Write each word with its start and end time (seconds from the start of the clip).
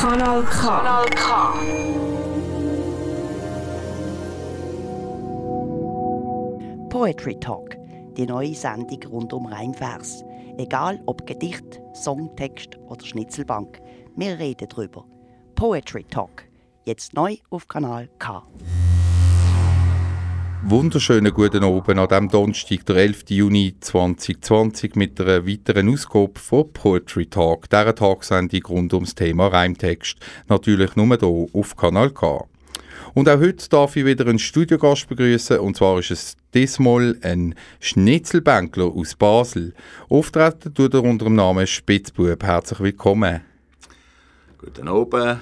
Kanal 0.00 0.42
K. 0.44 0.66
Kanal 0.68 1.06
K. 1.10 1.28
Poetry 6.88 7.38
Talk, 7.38 7.76
die 8.16 8.26
neue 8.26 8.54
Sendung 8.54 9.02
rund 9.10 9.32
um 9.32 9.46
Reimvers. 9.46 10.24
Egal 10.56 11.00
ob 11.06 11.26
Gedicht, 11.26 11.80
Songtext 11.94 12.78
oder 12.88 13.04
Schnitzelbank, 13.04 13.80
wir 14.16 14.38
reden 14.38 14.68
drüber. 14.68 15.04
Poetry 15.54 16.04
Talk, 16.04 16.44
jetzt 16.84 17.14
neu 17.14 17.36
auf 17.50 17.68
Kanal 17.68 18.08
K. 18.18 18.42
Wunderschönen 20.64 21.32
guten 21.32 21.62
Abend 21.64 21.98
an 21.98 22.08
diesem 22.08 22.28
Donnerstag, 22.28 22.84
der 22.86 22.96
11. 22.96 23.24
Juni 23.28 23.76
2020, 23.80 24.96
mit 24.96 25.20
einer 25.20 25.46
weiteren 25.46 25.88
Ausgabe 25.88 26.38
von 26.38 26.72
Poetry 26.72 27.26
Talk, 27.26 27.70
dieser 27.70 27.94
Tagsendung 27.94 28.62
rund 28.68 28.92
ums 28.92 29.14
Thema 29.14 29.46
Reimtext. 29.46 30.18
Natürlich 30.48 30.96
nur 30.96 31.16
hier 31.16 31.46
auf 31.52 31.76
Kanal 31.76 32.10
K. 32.10 32.44
Und 33.14 33.28
auch 33.28 33.38
heute 33.38 33.68
darf 33.68 33.96
ich 33.96 34.04
wieder 34.04 34.26
einen 34.26 34.38
Studiogast 34.38 35.08
begrüßen 35.08 35.58
und 35.60 35.76
zwar 35.76 36.00
ist 36.00 36.10
es 36.10 36.36
diesmal 36.52 37.16
ein 37.22 37.54
Schnitzelbänkler 37.80 38.86
aus 38.86 39.14
Basel. 39.14 39.74
Auftreten 40.08 40.74
tut 40.74 40.92
er 40.92 41.04
unter 41.04 41.26
dem 41.26 41.36
Namen 41.36 41.66
Spitzbub. 41.66 42.42
Herzlich 42.42 42.80
willkommen. 42.80 43.40
Guten 44.58 44.88
Abend. 44.88 45.40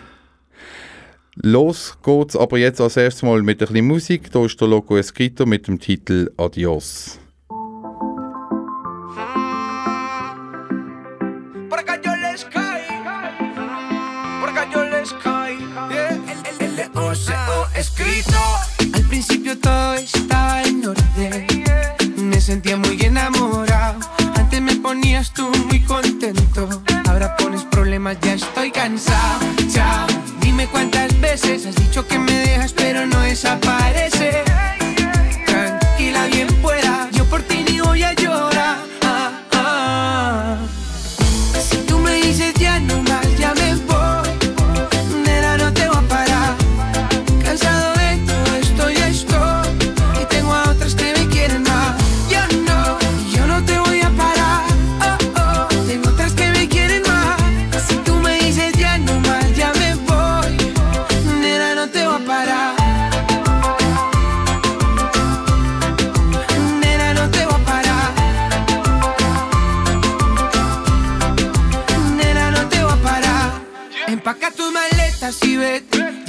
Los 1.43 1.99
geht's 2.03 2.35
aber 2.35 2.57
jetzt 2.57 2.81
als 2.81 2.97
erstes 2.97 3.23
mal 3.23 3.43
mit 3.43 3.61
ein 3.61 3.69
bisschen 3.69 3.87
Musik. 3.87 4.31
Da 4.33 4.45
ist 4.45 4.59
der 4.59 4.69
Loco 4.69 4.97
Escrito 4.97 5.45
mit 5.45 5.69
dem 5.69 5.79
Titel 5.79 6.31
Adios. 6.39 7.19
Escrito. 17.75 18.39
Al 18.95 19.03
principio 19.03 19.59
todo 19.59 19.95
estaba 19.95 20.62
en 20.62 20.87
orden. 20.87 21.47
Me 22.17 22.41
sentía 22.41 22.78
muy 22.78 22.98
enamorado. 23.03 24.00
Antes 24.37 24.62
me 24.62 24.75
ponías 24.77 25.33
tú 25.34 25.50
muy 25.69 25.81
contento. 25.81 26.69
Ahora 27.09 27.37
pones 27.37 27.65
problemas, 27.65 28.17
ya 28.23 28.34
estoy 28.34 28.71
cansado. 28.71 29.66
Has 31.37 31.75
dicho 31.75 32.06
que 32.09 32.19
me 32.19 32.33
dejas, 32.33 32.73
pero 32.73 33.06
no 33.06 33.20
desaparece. 33.20 34.16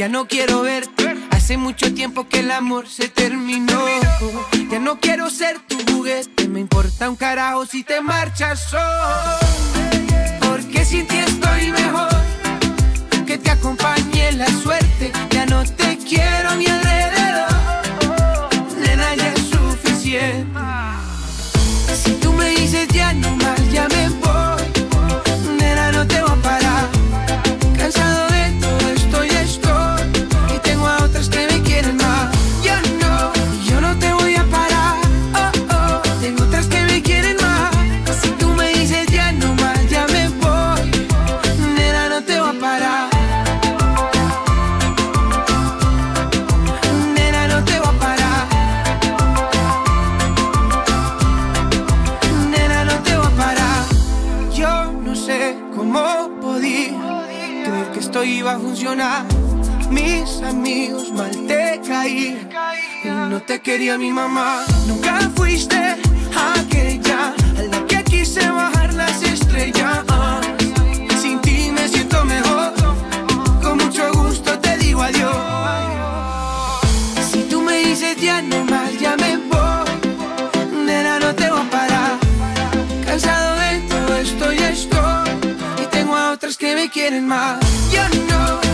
No 0.10 0.26
quiero 0.26 0.62
verte. 0.62 1.18
Hace 1.32 1.58
mucho 1.58 1.94
tiempo 1.94 2.30
que 2.30 2.40
el 2.40 2.52
amor 2.52 2.88
se 2.88 3.10
terminó. 3.10 3.86
Ya 4.72 4.80
no 4.80 5.00
quiero 5.00 5.30
ser 5.30 5.60
tu 5.60 5.78
juguete. 5.92 6.48
Me 6.48 6.62
importa 6.62 7.10
un 7.10 7.18
carajo 7.18 7.66
si 7.66 7.84
te 7.84 8.00
marchas 8.00 8.70
solo. 8.70 9.38
Porque 10.40 10.86
sin 10.86 11.06
ti 11.08 11.18
estoy 11.18 11.72
mejor. 11.72 12.10
Que 13.26 13.38
te 13.38 13.52
acompañe 13.52 14.32
la 14.32 14.48
suerte. 14.48 15.12
Ya 15.32 15.46
no 15.46 15.66
te 15.66 15.98
quiero 15.98 16.52
a 16.52 16.56
mi 16.56 16.68
alrededor. 16.68 17.50
Nena, 18.80 19.14
ya 19.16 19.34
suficiente. 19.36 20.57
Amigos 60.68 61.12
mal 61.12 61.32
te 61.48 61.80
caí. 61.88 62.38
Y 63.04 63.08
no 63.08 63.42
te 63.42 63.62
quería 63.62 63.98
mi 63.98 64.12
mamá. 64.12 64.66
Nunca 64.88 65.32
fuiste 65.36 65.78
aquella 66.56 67.34
a 67.60 67.62
la 67.72 67.86
que 67.88 68.04
quise 68.04 68.50
bajar 68.50 68.94
las 68.94 69.22
estrellas. 69.24 70.04
Sin 71.22 71.40
ti 71.42 71.72
me 71.72 71.88
siento 71.88 72.26
mejor. 72.26 72.74
Con 73.64 73.78
mucho 73.78 74.12
gusto 74.14 74.60
te 74.60 74.78
digo 74.78 75.02
adiós. 75.02 75.38
Si 77.32 77.44
tú 77.50 77.62
me 77.62 77.78
dices 77.78 78.18
ya 78.18 78.42
no 78.42 78.66
más, 78.66 78.92
ya 79.00 79.16
me 79.16 79.38
voy. 79.38 80.86
Nena, 80.86 81.20
no 81.20 81.34
te 81.34 81.50
voy 81.50 81.62
a 81.62 81.70
parar. 81.70 82.18
Cansado 83.06 83.50
de 83.64 83.72
todo 83.92 84.18
esto, 84.18 84.52
ya 84.52 84.70
estoy. 84.70 85.30
Y 85.82 85.86
tengo 85.92 86.16
a 86.16 86.32
otras 86.32 86.58
que 86.58 86.76
me 86.76 86.90
quieren 86.90 87.26
más. 87.26 87.60
Yo 87.92 88.04
no 88.30 88.67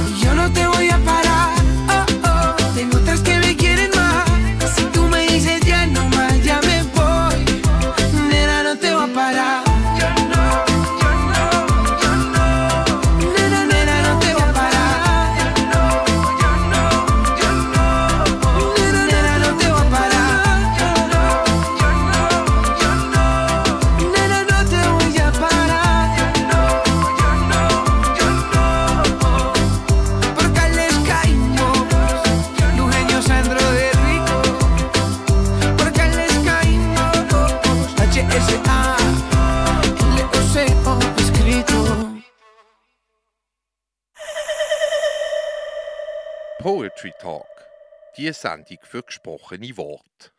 Die 48.24 48.32
Sendung 48.32 48.78
für 48.84 49.04
gesprochene 49.04 49.76
Worte. 49.76 50.32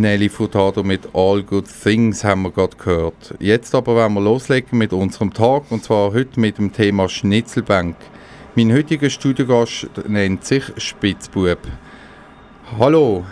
Nelly 0.00 0.28
Furtado 0.28 0.84
mit 0.84 1.08
All 1.12 1.42
Good 1.42 1.66
Things 1.82 2.22
haben 2.22 2.42
wir 2.42 2.52
gerade 2.52 2.76
gehört. 2.76 3.34
Jetzt 3.40 3.74
aber 3.74 3.96
wollen 3.96 4.14
wir 4.14 4.20
loslegen 4.20 4.78
mit 4.78 4.92
unserem 4.92 5.32
Tag 5.32 5.64
und 5.70 5.82
zwar 5.82 6.12
heute 6.12 6.38
mit 6.38 6.58
dem 6.58 6.72
Thema 6.72 7.08
Schnitzelbank. 7.08 7.96
Mein 8.54 8.72
heutiger 8.72 9.10
Studiogast 9.10 9.88
nennt 10.06 10.44
sich 10.44 10.64
Spitzbub. 10.76 11.58
Hallo. 12.78 13.24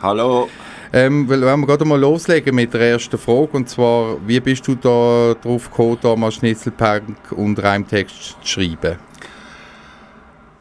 Hallo. 0.00 0.48
Ähm, 0.92 1.28
weil 1.28 1.42
wenn 1.42 1.60
wir 1.60 1.66
gerade 1.66 1.84
mal 1.84 2.00
loslegen 2.00 2.54
mit 2.54 2.72
der 2.72 2.80
ersten 2.92 3.18
Frage 3.18 3.50
und 3.52 3.68
zwar, 3.68 4.16
wie 4.26 4.40
bist 4.40 4.66
du 4.66 4.74
da 4.74 5.34
drauf 5.34 5.70
gekommen, 5.70 5.98
da 6.00 6.16
mal 6.16 6.32
Schnitzelbank 6.32 7.32
und 7.32 7.62
Reimtext 7.62 8.36
zu 8.42 8.46
schreiben? 8.46 9.05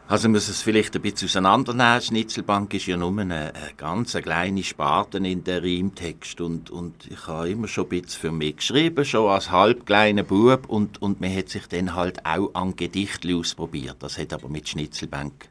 Also 0.08 0.30
muss 0.30 0.50
es 0.50 0.62
vielleicht 0.62 0.96
ein 0.96 1.02
bisschen 1.02 1.28
auseinandernehmen. 1.28 2.00
Schnitzelbank 2.00 2.72
ist 2.76 2.86
ja 2.86 2.96
nur 2.96 3.20
eine, 3.20 3.56
eine 3.56 3.74
ganz 3.76 4.14
kleine 4.14 4.62
Sparte 4.64 5.18
in 5.18 5.44
der 5.44 5.64
Reimtext 5.64 6.42
und, 6.42 6.70
und 6.70 7.08
ich 7.10 7.26
habe 7.26 7.50
immer 7.50 7.68
schon 7.68 7.86
ein 7.86 7.90
bisschen 7.90 8.22
für 8.22 8.32
mich 8.32 8.58
geschrieben, 8.58 9.04
schon 9.04 9.32
als 9.32 9.50
halb 9.50 9.88
kleiner 9.88 10.22
Bub 10.22 10.70
und, 10.70 11.02
und 11.02 11.22
man 11.22 11.36
hat 11.36 11.50
sich 11.50 11.66
dann 11.66 11.96
halt 11.96 12.24
auch 12.24 12.54
an 12.54 12.76
Gedichten 12.76 13.34
ausprobiert. 13.34 13.96
Das 13.98 14.20
hat 14.20 14.32
aber 14.32 14.48
mit 14.48 14.70
Schnitzelbank 14.70 15.50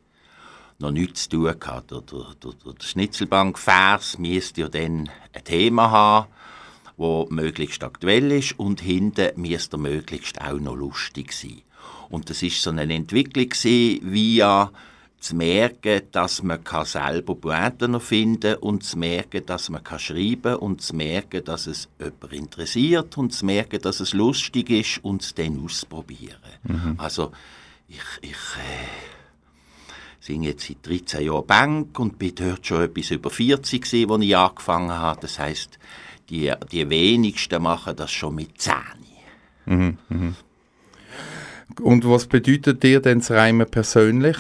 noch 0.78 0.92
nichts 0.92 1.24
zu 1.24 1.30
tun 1.30 1.58
gehabt. 1.58 1.90
Der, 1.90 2.02
der, 2.02 2.26
der, 2.40 2.74
Schnitzelbank-Vers 2.80 4.20
müsste 4.20 4.60
ja 4.60 4.68
dann 4.68 5.10
ein 5.32 5.44
Thema 5.44 5.90
haben, 5.90 6.28
wo 6.96 7.26
möglichst 7.28 7.82
aktuell 7.82 8.30
ist 8.30 8.56
und 8.56 8.80
hinten 8.80 9.32
müsste 9.34 9.78
er 9.78 9.80
möglichst 9.80 10.40
auch 10.40 10.60
noch 10.60 10.76
lustig 10.76 11.32
sein. 11.32 11.63
Und 12.14 12.30
das 12.30 12.42
ist 12.42 12.62
so 12.62 12.70
eine 12.70 12.94
Entwicklung 12.94 13.50
via 13.52 14.70
zu 15.18 15.34
merken, 15.34 16.02
dass 16.12 16.42
man 16.42 16.60
selber 16.84 17.34
Poeten 17.34 17.98
finden 17.98 18.54
und 18.56 18.84
zu 18.84 18.98
merken, 18.98 19.44
dass 19.44 19.68
man 19.68 19.82
schreiben 19.98 20.42
kann 20.42 20.56
und 20.56 20.80
zu 20.80 20.94
merken, 20.94 21.42
dass 21.44 21.66
es 21.66 21.88
jemand 21.98 22.32
interessiert 22.32 23.18
und 23.18 23.32
zu 23.32 23.46
merken, 23.46 23.80
dass 23.80 23.98
es 23.98 24.12
lustig 24.12 24.70
ist 24.70 25.02
und 25.02 25.22
es 25.22 25.34
dann 25.34 25.64
ausprobieren. 25.64 26.38
Mhm. 26.62 26.94
Also 26.98 27.32
ich, 27.88 27.98
ich 28.20 28.30
äh, 28.30 28.86
singe 30.20 30.48
jetzt 30.48 30.68
seit 30.68 30.86
13 30.86 31.24
Jahren 31.24 31.46
Bank 31.46 31.98
und 31.98 32.18
bin 32.18 32.34
dort 32.34 32.64
schon 32.64 32.82
etwas 32.82 33.10
über 33.10 33.30
40 33.30 33.82
gewesen, 33.82 34.10
als 34.12 34.22
ich 34.22 34.36
angefangen 34.36 34.92
habe. 34.92 35.20
Das 35.22 35.38
heißt, 35.40 35.78
die, 36.30 36.52
die 36.70 36.88
wenigsten 36.88 37.62
machen 37.62 37.96
das 37.96 38.12
schon 38.12 38.36
mit 38.36 38.60
10. 38.60 38.74
Mhm, 39.66 39.98
mh. 40.08 40.34
Und 41.80 42.08
was 42.08 42.26
bedeutet 42.26 42.82
dir 42.82 43.00
denn 43.00 43.20
das 43.20 43.30
Reimen 43.30 43.68
persönlich? 43.70 44.36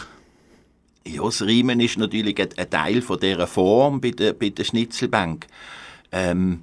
Ja, 1.06 1.22
das 1.22 1.42
Reimen 1.42 1.80
ist 1.80 1.98
natürlich 1.98 2.38
ein, 2.38 2.70
Teil 2.70 3.02
von 3.02 3.20
dieser 3.20 3.46
Form 3.46 4.00
bei 4.00 4.10
der, 4.10 4.32
bei 4.32 4.50
der 4.50 4.64
Schnitzelbank. 4.64 5.46
Ähm, 6.12 6.62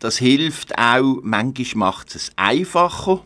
das 0.00 0.18
hilft 0.18 0.76
auch, 0.78 1.20
manchmal 1.22 1.88
macht 1.88 2.14
es 2.14 2.30
einfacher, 2.36 3.24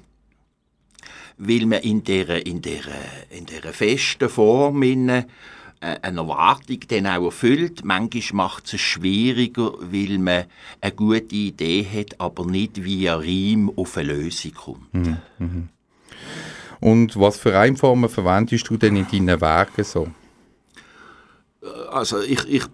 weil 1.38 1.66
man 1.66 1.80
in 1.80 2.04
dieser, 2.04 2.46
in 2.46 2.62
dieser, 2.62 2.92
in 3.30 3.46
dieser 3.46 3.72
festen 3.72 4.28
Form 4.28 4.82
äh, 4.82 5.24
eine 5.80 6.20
Erwartung 6.20 6.78
dann 6.86 7.08
auch 7.08 7.24
erfüllt. 7.24 7.84
Manchmal 7.84 8.46
macht 8.46 8.72
es 8.72 8.80
schwieriger, 8.80 9.72
weil 9.80 10.18
man 10.18 10.44
eine 10.80 10.92
gute 10.92 11.34
Idee 11.34 11.84
hat, 11.84 12.20
aber 12.20 12.46
nicht 12.46 12.84
via 12.84 13.16
Reim 13.16 13.72
auf 13.74 13.96
eine 13.96 14.12
Lösung 14.12 14.54
kommt. 14.54 14.94
Mhm. 14.94 15.16
mhm. 15.38 15.68
Und 16.80 17.18
was 17.18 17.36
für 17.36 17.54
Reimformen 17.54 18.10
verwendest 18.10 18.68
du 18.68 18.76
denn 18.76 18.96
in 18.96 19.06
deinen 19.06 19.40
Werken 19.40 19.84
so? 19.84 20.08
Also 21.92 22.20
ich, 22.20 22.44
ich, 22.48 22.64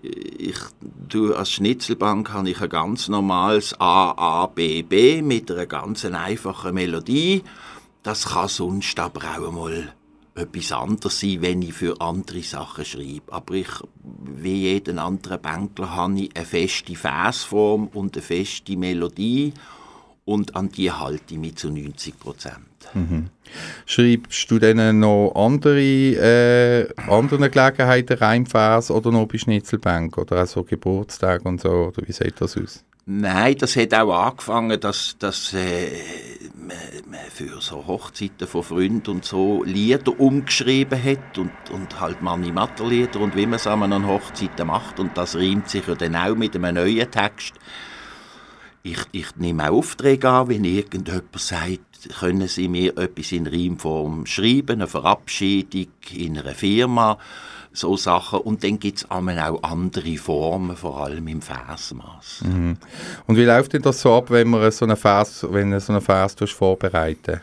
ich 0.00 0.58
du, 0.80 1.34
als 1.34 1.50
Schnitzelbank 1.50 2.32
habe 2.32 2.50
ich 2.50 2.60
ein 2.60 2.68
ganz 2.68 3.08
normales 3.08 3.74
A, 3.80 4.12
A, 4.16 4.46
B, 4.46 4.82
B 4.82 5.22
mit 5.22 5.50
einer 5.50 5.66
ganz 5.66 6.04
einfachen 6.04 6.74
Melodie. 6.74 7.42
Das 8.04 8.26
kann 8.26 8.48
sonst 8.48 8.98
aber 9.00 9.22
auch 9.38 9.50
mal 9.50 9.92
etwas 10.36 10.72
anderes 10.72 11.20
sein, 11.20 11.42
wenn 11.42 11.62
ich 11.62 11.74
für 11.74 12.00
andere 12.00 12.42
Sachen 12.42 12.84
schreibe. 12.84 13.32
Aber 13.32 13.54
ich, 13.54 13.68
wie 14.02 14.62
jeden 14.62 14.98
anderen 14.98 15.40
Bänkler, 15.40 15.94
habe 15.94 16.20
ich 16.20 16.36
eine 16.36 16.44
feste 16.44 16.94
Versform 16.96 17.88
und 17.88 18.16
eine 18.16 18.22
feste 18.22 18.76
Melodie 18.76 19.52
und 20.24 20.56
an 20.56 20.70
die 20.70 20.90
halte 20.90 21.34
ich 21.34 21.38
mich 21.38 21.56
zu 21.56 21.70
90 21.70 22.18
Prozent. 22.18 22.56
Mhm. 22.94 23.26
Schreibst 23.86 24.50
du 24.50 24.58
dann 24.58 24.98
noch 24.98 25.32
andere 25.34 25.80
äh, 25.80 26.88
andere 27.08 27.50
Gelegenheiten 27.50 28.18
Reimvers 28.18 28.90
oder 28.90 29.10
noch 29.10 29.26
bei 29.26 29.38
Schnitzelbank 29.38 30.16
oder 30.18 30.42
auch 30.42 30.46
so 30.46 30.62
Geburtstag 30.62 31.44
und 31.44 31.60
so? 31.60 31.68
Oder 31.68 32.06
wie 32.06 32.12
sieht 32.12 32.40
das 32.40 32.56
aus? 32.56 32.84
Nein, 33.06 33.56
das 33.58 33.76
hat 33.76 33.92
auch 33.92 34.14
angefangen, 34.14 34.80
dass, 34.80 35.16
dass 35.18 35.52
äh, 35.52 35.90
man 36.56 37.18
für 37.30 37.60
so 37.60 37.86
Hochzeiten 37.86 38.48
von 38.48 38.62
Freunden 38.62 39.10
und 39.10 39.26
so 39.26 39.62
Lieder 39.62 40.18
umgeschrieben 40.18 41.02
hat 41.02 41.36
und, 41.36 41.50
und 41.70 42.00
halt 42.00 42.22
Mani-Matter-Lieder 42.22 43.20
und 43.20 43.36
wie 43.36 43.44
man 43.44 43.56
es 43.56 43.66
an 43.66 44.06
Hochzeiten 44.06 44.66
macht 44.66 45.00
und 45.00 45.18
das 45.18 45.36
reimt 45.36 45.68
sich 45.68 45.86
ja 45.86 45.94
dann 45.94 46.16
auch 46.16 46.34
mit 46.34 46.56
einem 46.56 46.76
neuen 46.76 47.10
Text 47.10 47.52
ich, 48.84 48.98
ich 49.12 49.36
nehme 49.36 49.70
auch 49.70 49.78
Aufträge 49.78 50.28
an, 50.28 50.48
wenn 50.48 50.64
irgendjemand 50.64 51.24
sagt, 51.36 52.10
können 52.20 52.46
Sie 52.48 52.68
mir 52.68 52.96
etwas 52.98 53.32
in 53.32 53.46
Reimform 53.46 54.26
schreiben, 54.26 54.72
eine 54.72 54.86
Verabschiedung 54.86 55.88
in 56.12 56.38
einer 56.38 56.54
Firma, 56.54 57.18
so 57.72 57.96
Sachen. 57.96 58.40
Und 58.40 58.62
dann 58.62 58.78
gibt 58.78 58.98
es 58.98 59.10
auch 59.10 59.62
andere 59.62 60.16
Formen, 60.18 60.76
vor 60.76 61.02
allem 61.02 61.26
im 61.28 61.40
Versmaß. 61.40 62.42
Mhm. 62.42 62.76
Und 63.26 63.36
wie 63.36 63.44
läuft 63.44 63.72
denn 63.72 63.80
das 63.80 64.02
so 64.02 64.12
ab, 64.12 64.30
wenn 64.30 64.50
man 64.50 64.70
so 64.70 64.84
einen 64.84 64.98
Vers, 64.98 65.46
wenn 65.50 65.80
so 65.80 65.92
einen 65.92 66.02
Vers 66.02 66.36
vorbereiten 66.50 67.40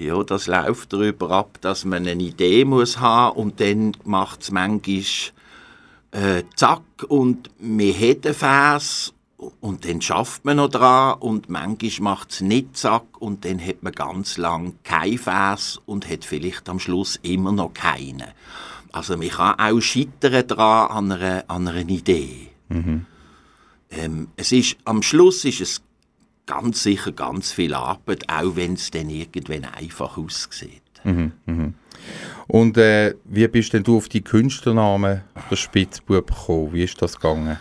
ja, 0.00 0.22
das 0.22 0.46
läuft 0.46 0.92
darüber 0.92 1.32
ab, 1.32 1.58
dass 1.60 1.84
man 1.84 2.06
eine 2.06 2.22
Idee 2.22 2.64
muss 2.64 3.00
haben 3.00 3.36
und 3.36 3.60
dann 3.60 3.96
macht 4.04 4.42
es 4.42 4.52
manchmal 4.52 5.02
äh, 6.12 6.44
zack 6.54 6.82
und 7.08 7.50
man 7.58 7.92
hat 7.92 8.24
einen 8.24 8.34
Vers 8.34 9.12
und 9.38 9.88
dann 9.88 10.00
schafft 10.00 10.44
man 10.44 10.56
noch 10.56 10.68
dran 10.68 11.18
und 11.20 11.48
manchmal 11.48 12.14
macht 12.14 12.32
es 12.32 12.40
nicht 12.40 12.76
zack 12.76 13.20
und 13.20 13.44
dann 13.44 13.64
hat 13.64 13.82
man 13.82 13.92
ganz 13.92 14.36
lang 14.36 14.74
kein 14.82 15.16
Vers 15.16 15.80
und 15.86 16.10
hat 16.10 16.24
vielleicht 16.24 16.68
am 16.68 16.80
Schluss 16.80 17.20
immer 17.22 17.52
noch 17.52 17.72
keinen. 17.72 18.24
Also 18.90 19.16
man 19.16 19.28
kann 19.28 19.58
auch 19.58 19.80
scheitern 19.80 20.46
dran 20.46 20.90
an 20.90 21.12
einer, 21.12 21.44
an 21.46 21.68
einer 21.68 21.88
Idee. 21.88 22.48
Mhm. 22.68 23.06
Ähm, 23.90 24.28
es 24.36 24.50
ist, 24.52 24.76
am 24.84 25.02
Schluss 25.02 25.44
ist 25.44 25.60
es 25.60 25.82
ganz 26.46 26.82
sicher 26.82 27.12
ganz 27.12 27.52
viel 27.52 27.74
Arbeit, 27.74 28.28
auch 28.28 28.56
wenn 28.56 28.74
es 28.74 28.90
dann 28.90 29.08
irgendwann 29.08 29.66
einfach 29.66 30.18
aussieht. 30.18 30.82
Mhm, 31.04 31.32
mh. 31.46 31.72
Und 32.48 32.76
äh, 32.78 33.14
wie 33.24 33.46
bist 33.48 33.72
denn 33.72 33.84
du 33.84 33.98
auf 33.98 34.08
die 34.08 34.22
Künstlernamen 34.22 35.22
der 35.50 35.56
Spitzbub 35.56 36.26
gekommen? 36.26 36.72
Wie 36.72 36.82
ist 36.82 37.00
das 37.00 37.16
gegangen? 37.16 37.58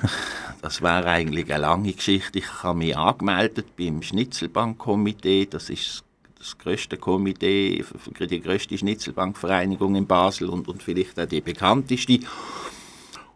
Das 0.60 0.82
wäre 0.82 1.06
eigentlich 1.06 1.52
eine 1.52 1.62
lange 1.62 1.92
Geschichte. 1.92 2.40
Ich 2.40 2.62
habe 2.62 2.78
mich 2.78 2.96
angemeldet 2.96 3.76
beim 3.76 4.02
Schnitzelbankkomitee. 4.02 5.46
Das 5.46 5.70
ist 5.70 6.04
das 6.38 6.58
größte 6.58 6.96
Komitee, 6.96 7.84
die 8.18 8.40
größte 8.40 8.76
Schnitzelbankvereinigung 8.76 9.94
in 9.94 10.06
Basel 10.06 10.48
und, 10.48 10.68
und 10.68 10.82
vielleicht 10.82 11.18
auch 11.18 11.26
die 11.26 11.40
bekannteste. 11.40 12.20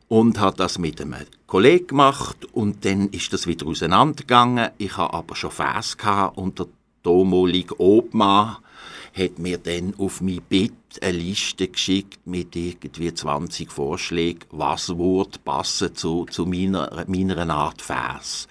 Und 0.08 0.40
habe 0.40 0.56
das 0.56 0.78
mit 0.78 1.00
einem 1.00 1.14
Kollegen 1.46 1.86
gemacht 1.86 2.44
und 2.52 2.84
dann 2.84 3.08
ist 3.10 3.32
das 3.32 3.46
wieder 3.46 3.66
auseinandergegangen. 3.66 4.70
Ich 4.78 4.96
habe 4.96 5.14
aber 5.14 5.36
schon 5.36 5.50
Vers 5.50 5.96
gehabt 5.96 6.36
und 6.36 6.58
der 6.58 6.66
damalige 7.02 7.80
Obmann 7.80 8.56
hat 9.16 9.38
mir 9.38 9.58
dann 9.58 9.94
auf 9.98 10.20
mein 10.20 10.42
Bett 10.48 10.72
eine 11.00 11.16
Liste 11.16 11.68
geschickt 11.68 12.26
mit 12.26 12.56
irgendwie 12.56 13.14
20 13.14 13.70
Vorschlägen, 13.70 14.40
was 14.50 14.88
würde 14.88 15.38
passen 15.44 15.94
zu, 15.94 16.26
zu 16.26 16.44
meiner, 16.46 17.04
meiner 17.06 17.48
Art 17.48 17.80
Vers. 17.80 18.48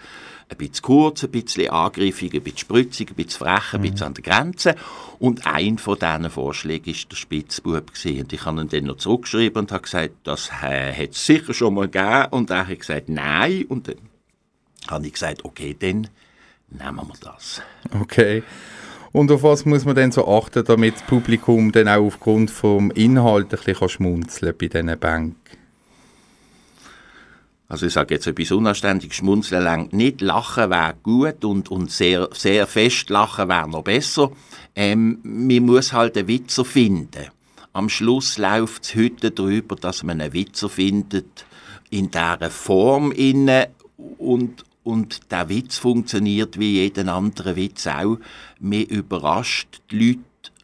Ein 0.50 0.57
bisschen 0.57 0.81
kurz, 0.81 1.24
ein 1.24 1.31
bisschen 1.31 1.69
angriffig, 1.69 2.33
ein 2.33 2.41
bisschen 2.41 2.57
spritzig, 2.57 3.12
ein 3.12 3.15
bisschen 3.15 3.45
frech, 3.45 3.74
ein 3.74 3.81
bisschen 3.81 3.98
mhm. 3.98 4.03
an 4.03 4.13
der 4.15 4.24
Grenze. 4.24 4.75
Und 5.19 5.45
ein 5.48 5.77
von 5.77 5.98
diesen 5.98 6.29
Vorschlägen 6.29 6.93
war 6.93 7.01
der 7.10 7.15
Spitzbub. 7.15 7.93
Gewesen. 7.93 8.21
Und 8.21 8.33
ich 8.33 8.45
habe 8.45 8.62
ihn 8.62 8.67
dann 8.67 8.83
noch 8.83 8.98
zurückgeschrieben 8.98 9.62
und 9.62 9.71
habe 9.71 9.83
gesagt, 9.83 10.12
das 10.24 10.50
äh, 10.62 10.93
hat 10.93 11.12
es 11.12 11.25
sicher 11.25 11.53
schon 11.53 11.75
mal 11.75 11.88
gegeben. 11.88 12.27
Und 12.31 12.50
er 12.50 12.67
hat 12.67 12.79
gesagt, 12.79 13.07
nein. 13.07 13.65
Und 13.69 13.88
dann 13.88 13.95
habe 14.89 15.07
ich 15.07 15.13
gesagt, 15.13 15.45
okay, 15.45 15.75
dann 15.79 16.10
nehmen 16.69 17.07
wir 17.07 17.17
das. 17.21 17.62
Okay. 18.01 18.43
Und 19.13 19.32
auf 19.32 19.44
was 19.44 19.65
muss 19.65 19.86
man 19.86 19.96
denn 19.96 20.12
so 20.12 20.27
achten, 20.27 20.63
damit 20.63 20.96
das 20.96 21.03
Publikum 21.03 21.72
dann 21.72 21.88
auch 21.88 22.06
aufgrund 22.06 22.50
vom 22.50 22.91
Inhalt 22.91 23.53
ein 23.53 23.60
bisschen 23.63 23.89
schmunzeln 23.89 24.56
bei 24.58 24.68
diesen 24.68 25.00
Bänken? 25.00 25.36
Also 27.68 27.86
ich 27.86 27.94
sage 27.94 28.15
jetzt 28.15 28.27
etwas 28.27 28.51
unanständig, 28.51 29.13
schmunzeln 29.13 29.63
längt 29.63 29.94
nicht, 29.94 30.20
lachen 30.20 30.70
wäre 30.70 30.96
gut 31.03 31.46
und, 31.46 31.72
und 31.72 31.89
sehr, 31.89 32.27
sehr 32.34 32.68
fest 32.68 33.10
lachen 33.10 33.48
wäre 33.48 33.70
noch 33.70 33.84
besser. 33.84 34.32
Ähm, 34.75 35.20
man 35.24 35.65
muss 35.65 35.94
halt 35.94 36.18
einen 36.18 36.27
Witzer 36.27 36.65
finden. 36.65 37.27
Am 37.72 37.88
Schluss 37.88 38.38
läuft 38.38 38.84
es 38.84 38.96
heute 38.96 39.32
darüber, 39.32 39.77
dass 39.77 40.03
man 40.03 40.20
einen 40.20 40.34
Witzer 40.34 40.68
findet 40.68 41.46
in 41.89 42.12
dieser 42.12 42.50
Form 42.50 43.13
inne 43.13 43.70
und, 44.18 44.65
und 44.83 45.31
der 45.31 45.50
Witz 45.50 45.77
funktioniert 45.77 46.59
wie 46.59 46.81
jeden 46.81 47.09
anderen 47.09 47.55
Witz 47.55 47.85
auch. 47.88 48.17
Mir 48.59 48.89
überrascht 48.89 49.81
die 49.91 50.07
Leute 50.07 50.19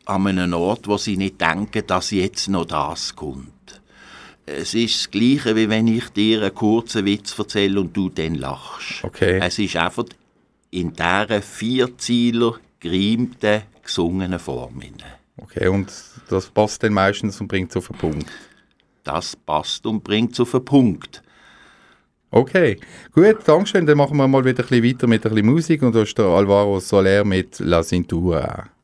an 0.06 0.28
einem 0.28 0.54
Ort, 0.54 0.88
wo 0.88 0.98
sie 0.98 1.18
nicht 1.18 1.40
denken, 1.40 1.86
dass 1.86 2.12
jetzt 2.12 2.48
noch 2.48 2.66
das 2.66 3.16
kommt. 3.16 3.82
Es 4.46 4.74
ist 4.74 4.96
das 4.96 5.12
Gleiche, 5.12 5.56
wie 5.56 5.70
wenn 5.70 5.88
ich 5.88 6.10
dir 6.10 6.42
einen 6.42 6.56
kurzen 6.56 7.06
Witz 7.06 7.38
erzähle 7.38 7.82
und 7.82 7.96
du 7.96 8.10
dann 8.10 8.36
lachst. 8.36 9.04
Okay. 9.04 9.40
Es 9.42 9.60
ist 9.60 9.76
einfach 9.76 10.06
in 10.72 10.94
dieser 10.94 11.42
Vierzieler 11.42 12.56
geriemten, 12.80 13.64
gesungenen 13.84 14.40
Form. 14.40 14.82
Okay, 15.38 15.68
und 15.68 15.92
das 16.30 16.48
passt 16.48 16.82
dann 16.84 16.94
meistens 16.94 17.40
und 17.42 17.48
bringt 17.48 17.72
es 17.72 17.78
auf 17.78 17.88
den 17.88 17.98
Punkt? 17.98 18.32
Das 19.04 19.36
passt 19.36 19.86
und 19.86 20.04
bringt 20.04 20.34
es 20.34 20.40
auf 20.40 20.52
den 20.52 20.66
Punkt. 20.66 21.24
Okay, 22.30 22.78
gut, 23.14 23.38
danke 23.46 23.68
schön. 23.68 23.86
Dann 23.86 23.98
machen 23.98 24.18
wir 24.18 24.28
mal 24.28 24.44
wieder 24.44 24.64
ein 24.64 24.68
bisschen 24.68 24.84
weiter 24.84 25.08
mit 25.08 25.26
ein 25.26 25.32
bisschen 25.32 25.46
Musik 25.46 25.82
und 25.82 25.96
da 25.96 26.02
ist 26.02 26.18
der 26.18 26.26
Alvaro 26.26 26.80
Soler 26.80 27.24
mit 27.24 27.60
La 27.60 27.82
Cintura. 27.82 28.77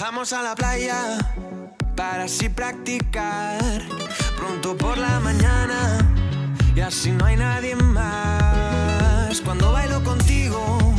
Bajamos 0.00 0.32
a 0.32 0.42
la 0.42 0.54
playa 0.54 1.18
para 1.94 2.24
así 2.24 2.48
practicar. 2.48 3.82
Pronto 4.34 4.74
por 4.74 4.96
la 4.96 5.20
mañana 5.20 5.98
y 6.74 6.80
así 6.80 7.12
no 7.12 7.26
hay 7.26 7.36
nadie 7.36 7.76
más. 7.76 9.42
Cuando 9.42 9.72
bailo 9.72 10.02
contigo 10.02 10.89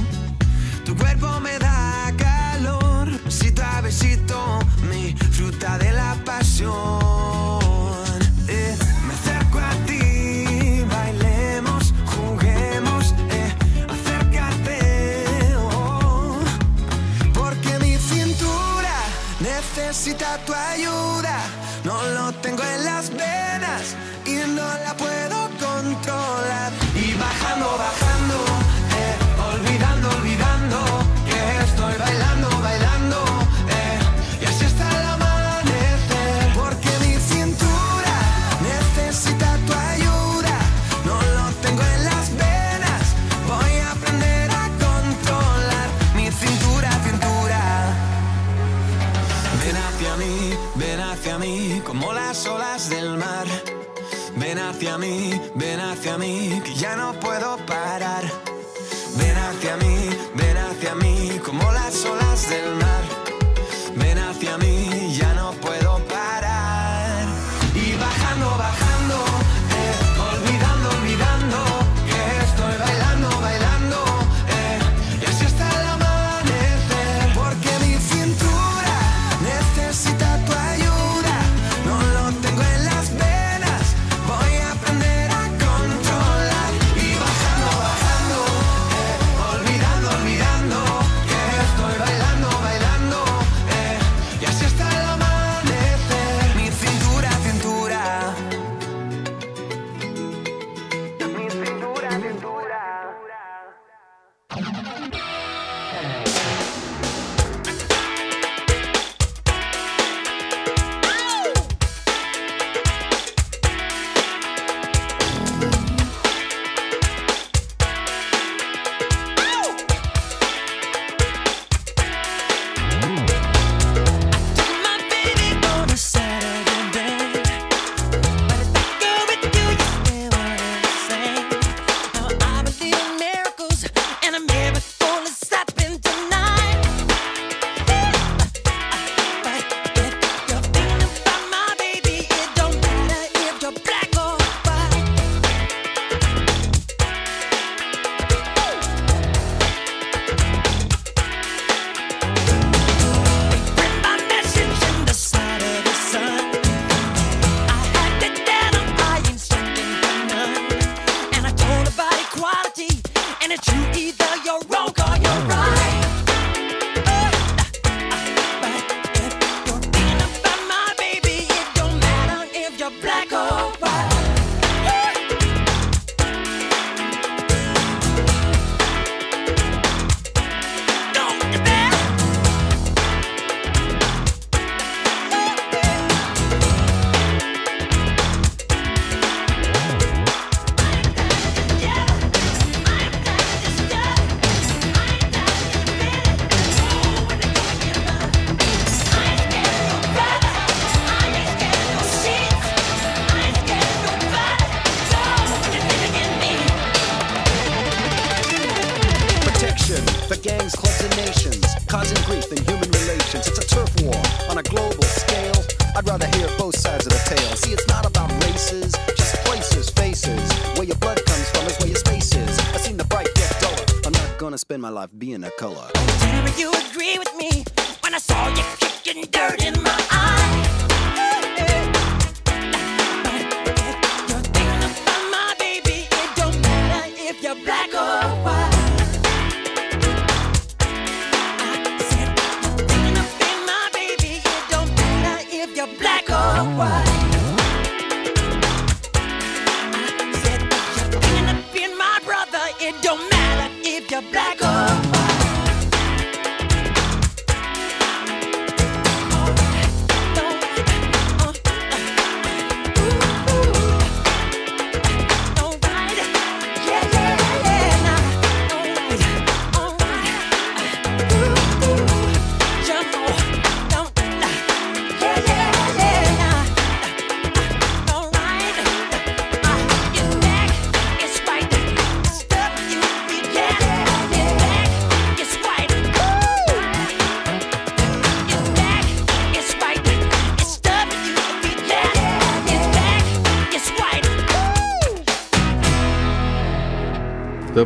necesita 20.12 20.38
tu 20.46 20.54
ayuda. 20.54 21.11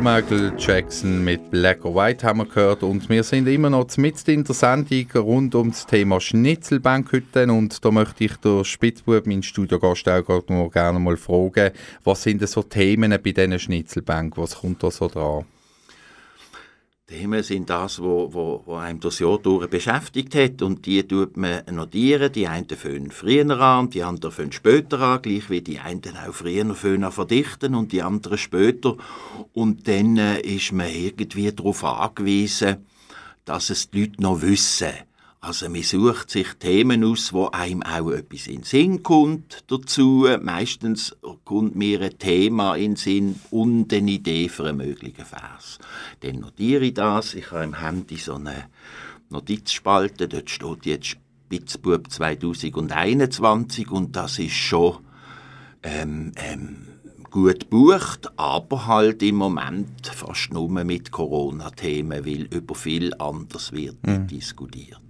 Michael 0.06 0.52
Jackson 0.56 1.24
mit 1.24 1.50
Black 1.50 1.84
or 1.84 1.96
White 1.96 2.24
haben 2.24 2.38
wir 2.38 2.44
gehört 2.46 2.84
und 2.84 3.08
wir 3.08 3.24
sind 3.24 3.48
immer 3.48 3.70
noch 3.70 3.96
mit 3.96 4.28
in 4.28 4.44
der 4.44 4.54
Sendung 4.54 5.04
rund 5.16 5.56
um 5.56 5.72
das 5.72 5.84
Thema 5.84 6.20
Schnitzelbank 6.20 7.10
heute 7.10 7.50
und 7.50 7.84
da 7.84 7.90
möchte 7.90 8.22
ich 8.22 8.36
der 8.36 8.62
Spitzbub, 8.62 9.26
mein 9.26 9.42
Studiogast, 9.42 10.08
auch 10.08 10.70
gerne 10.70 11.00
mal 11.00 11.16
fragen, 11.16 11.72
was 12.04 12.22
sind 12.22 12.40
denn 12.40 12.46
so 12.46 12.62
Themen 12.62 13.10
bei 13.10 13.32
diesen 13.32 13.58
Schnitzelbank, 13.58 14.38
was 14.38 14.60
kommt 14.60 14.80
da 14.80 14.92
so 14.92 15.08
dran? 15.08 15.44
Themen 17.08 17.44
sind 17.44 17.70
das, 17.70 18.02
wo, 18.02 18.34
wo, 18.34 18.62
wo 18.66 18.74
einem 18.74 18.98
das 18.98 19.20
Jahr 19.20 19.38
durch 19.38 19.70
beschäftigt 19.70 20.34
hat 20.34 20.60
und 20.60 20.86
die 20.86 21.06
tut 21.06 21.36
man 21.36 21.62
notieren. 21.70 22.32
Die 22.32 22.48
einen 22.48 22.68
fangen 22.68 23.12
früher 23.12 23.48
an, 23.60 23.90
die 23.90 24.02
anderen 24.02 24.32
fangen 24.32 24.50
später 24.50 24.98
an, 24.98 25.22
gleich 25.22 25.48
wie 25.48 25.60
die 25.60 25.78
einen 25.78 26.02
auch 26.16 26.34
früher 26.34 26.74
fangen 26.74 27.04
an 27.04 27.12
verdichten 27.12 27.76
und 27.76 27.92
die 27.92 28.02
anderen 28.02 28.38
später. 28.38 28.96
Und 29.52 29.86
dann 29.86 30.16
äh, 30.16 30.40
ist 30.40 30.72
man 30.72 30.88
irgendwie 30.88 31.52
darauf 31.52 31.84
angewiesen, 31.84 32.84
dass 33.44 33.70
es 33.70 33.88
die 33.88 34.06
Leute 34.06 34.22
noch 34.22 34.42
wissen. 34.42 34.90
Also 35.46 35.68
man 35.68 35.84
sucht 35.84 36.28
sich 36.30 36.54
Themen 36.54 37.04
aus, 37.04 37.32
wo 37.32 37.46
einem 37.46 37.84
auch 37.84 38.10
etwas 38.10 38.48
in 38.48 38.56
den 38.56 38.62
Sinn 38.64 39.04
kommt 39.04 39.62
dazu. 39.68 40.26
Meistens 40.42 41.16
kommt 41.44 41.76
mir 41.76 42.00
ein 42.00 42.18
Thema 42.18 42.74
in 42.74 42.94
den 42.94 42.96
Sinn 42.96 43.40
und 43.52 43.92
eine 43.92 44.10
Idee 44.10 44.48
für 44.48 44.64
einen 44.64 44.78
möglichen 44.78 45.24
Vers. 45.24 45.78
Dann 46.18 46.40
notiere 46.40 46.86
ich 46.86 46.94
das. 46.94 47.34
Ich 47.34 47.52
habe 47.52 47.62
im 47.62 47.78
Handy 47.78 48.16
so 48.16 48.34
eine 48.34 48.64
Notizspalte, 49.30 50.26
dort 50.26 50.50
steht 50.50 50.84
jetzt 50.84 51.06
Spitzbub 51.06 52.10
2021 52.10 53.88
und 53.88 54.16
das 54.16 54.40
ist 54.40 54.50
schon 54.50 54.98
ähm, 55.84 56.32
ähm, 56.34 56.88
gut 57.30 57.70
bucht, 57.70 58.30
aber 58.36 58.86
halt 58.86 59.22
im 59.22 59.36
Moment 59.36 60.06
fast 60.06 60.52
nur 60.52 60.68
mit 60.84 61.10
Corona-Themen, 61.10 62.24
weil 62.24 62.42
über 62.42 62.74
viel 62.74 63.12
anders 63.18 63.72
wird 63.72 63.96
Mhm. 64.06 64.26
diskutiert. 64.26 65.00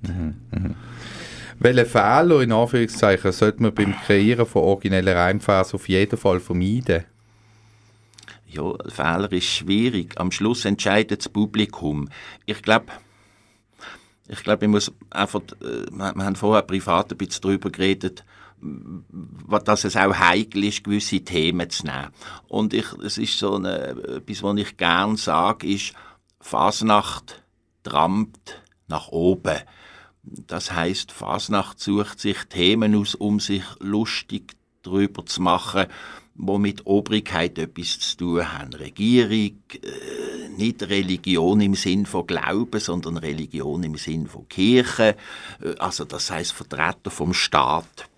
Welche 1.59 1.87
Fehler, 1.87 2.41
in 2.43 2.53
Anführungszeichen, 2.53 3.33
sollte 3.33 3.63
man 3.63 3.75
beim 3.75 3.95
Kreieren 4.05 4.47
von 4.47 4.63
originellen 4.63 5.17
Reimversen 5.17 5.77
auf 5.77 5.89
jeden 5.89 6.17
Fall 6.19 6.41
vermeiden? 6.41 7.05
Ja, 8.49 8.73
Fehler 8.89 9.33
ist 9.33 9.45
schwierig. 9.47 10.19
Am 10.19 10.31
Schluss 10.31 10.65
entscheidet 10.65 11.21
das 11.21 11.29
Publikum. 11.29 12.09
Ich 12.45 12.63
glaube, 12.63 12.87
ich 14.29 14.43
glaube, 14.43 14.65
ich 14.65 14.71
muss 14.71 14.93
einfach, 15.11 15.41
äh, 15.61 15.87
wir, 15.91 16.25
haben 16.25 16.37
vorher 16.37 16.63
privat 16.63 17.13
ein 17.13 17.19
bisschen 17.19 17.43
darüber 17.43 17.71
geredet, 17.71 18.25
dass 19.65 19.85
es 19.85 19.97
auch 19.97 20.15
heikel 20.15 20.65
ist, 20.65 20.85
gewisse 20.85 21.21
Themen 21.21 21.69
zu 21.71 21.87
nehmen. 21.87 22.09
Und 22.49 22.75
ich, 22.75 22.87
es 23.05 23.19
ist 23.19 23.39
so 23.39 23.55
eine, 23.55 23.79
etwas, 23.79 24.43
was 24.43 24.57
ich 24.57 24.77
gerne 24.77 25.17
sage, 25.17 25.67
ist, 25.67 25.93
Fasnacht 26.41 27.43
trampt 27.83 28.63
nach 28.89 29.09
oben. 29.09 29.59
Das 30.23 30.73
heißt, 30.73 31.13
Fasnacht 31.13 31.81
sucht 31.81 32.21
sich 32.21 32.37
Themen 32.49 32.95
aus, 32.97 33.15
um 33.15 33.41
sich 33.41 33.63
lustig 33.79 34.57
darüber 34.83 35.25
zu 35.27 35.43
machen, 35.43 35.87
wo 36.35 36.59
mit 36.59 36.87
Obrigkeit 36.87 37.59
etwas 37.59 37.99
zu 37.99 38.17
tun 38.17 38.53
haben. 38.53 38.75
Regierung, 38.75 39.59
äh, 39.83 40.49
nicht 40.57 40.83
Religion 40.83 41.61
im 41.61 41.75
Sinn 41.75 42.07
von 42.07 42.27
Glauben, 42.27 42.81
sondern 42.81 43.17
Religion 43.17 43.83
im 43.83 43.97
Sinn 43.97 44.27
von 44.27 44.49
Kirche. 44.49 45.17
Äh, 45.63 45.77
also 45.79 46.05
das 46.05 46.31
heißt 46.31 46.53
Vertreter 46.53 47.11
vom 47.11 47.33
Staat. 47.33 48.09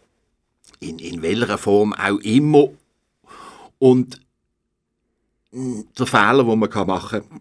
In, 0.81 0.99
in 0.99 1.23
welcher 1.23 1.59
Form 1.59 1.93
auch 1.93 2.19
immer. 2.19 2.69
Und 3.79 4.21
der 5.53 6.07
Fehler, 6.07 6.45
den 6.45 6.59
man 6.59 6.87
machen 6.87 7.23
kann, 7.23 7.41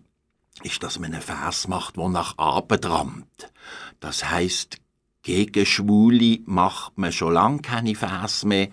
ist, 0.64 0.82
dass 0.82 1.00
man 1.00 1.14
einen 1.14 1.22
Vers 1.22 1.68
macht, 1.68 1.98
der 1.98 2.10
nach 2.10 2.38
Abend 2.38 2.86
rammt. 2.86 3.52
Das 4.00 4.30
heißt, 4.30 4.78
gegen 5.22 5.66
Schwule 5.66 6.40
macht 6.46 6.98
man 6.98 7.12
schon 7.12 7.34
lange 7.34 7.62
keine 7.62 7.96
Vers 7.96 8.46
mehr 8.46 8.70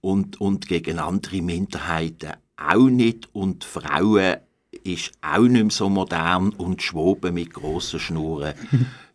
und, 0.00 0.40
und 0.40 0.68
gegen 0.68 0.98
andere 0.98 1.42
Minderheiten 1.42 2.34
auch 2.56 2.88
nicht 2.88 3.28
und 3.34 3.64
Frauen 3.64 4.36
ist 4.84 5.12
auch 5.22 5.42
nicht 5.42 5.62
mehr 5.62 5.70
so 5.70 5.88
modern 5.88 6.50
und 6.50 6.82
Schwoben 6.82 7.34
mit 7.34 7.52
grossen 7.52 8.00
Schnurren 8.00 8.54
äh, 8.54 8.76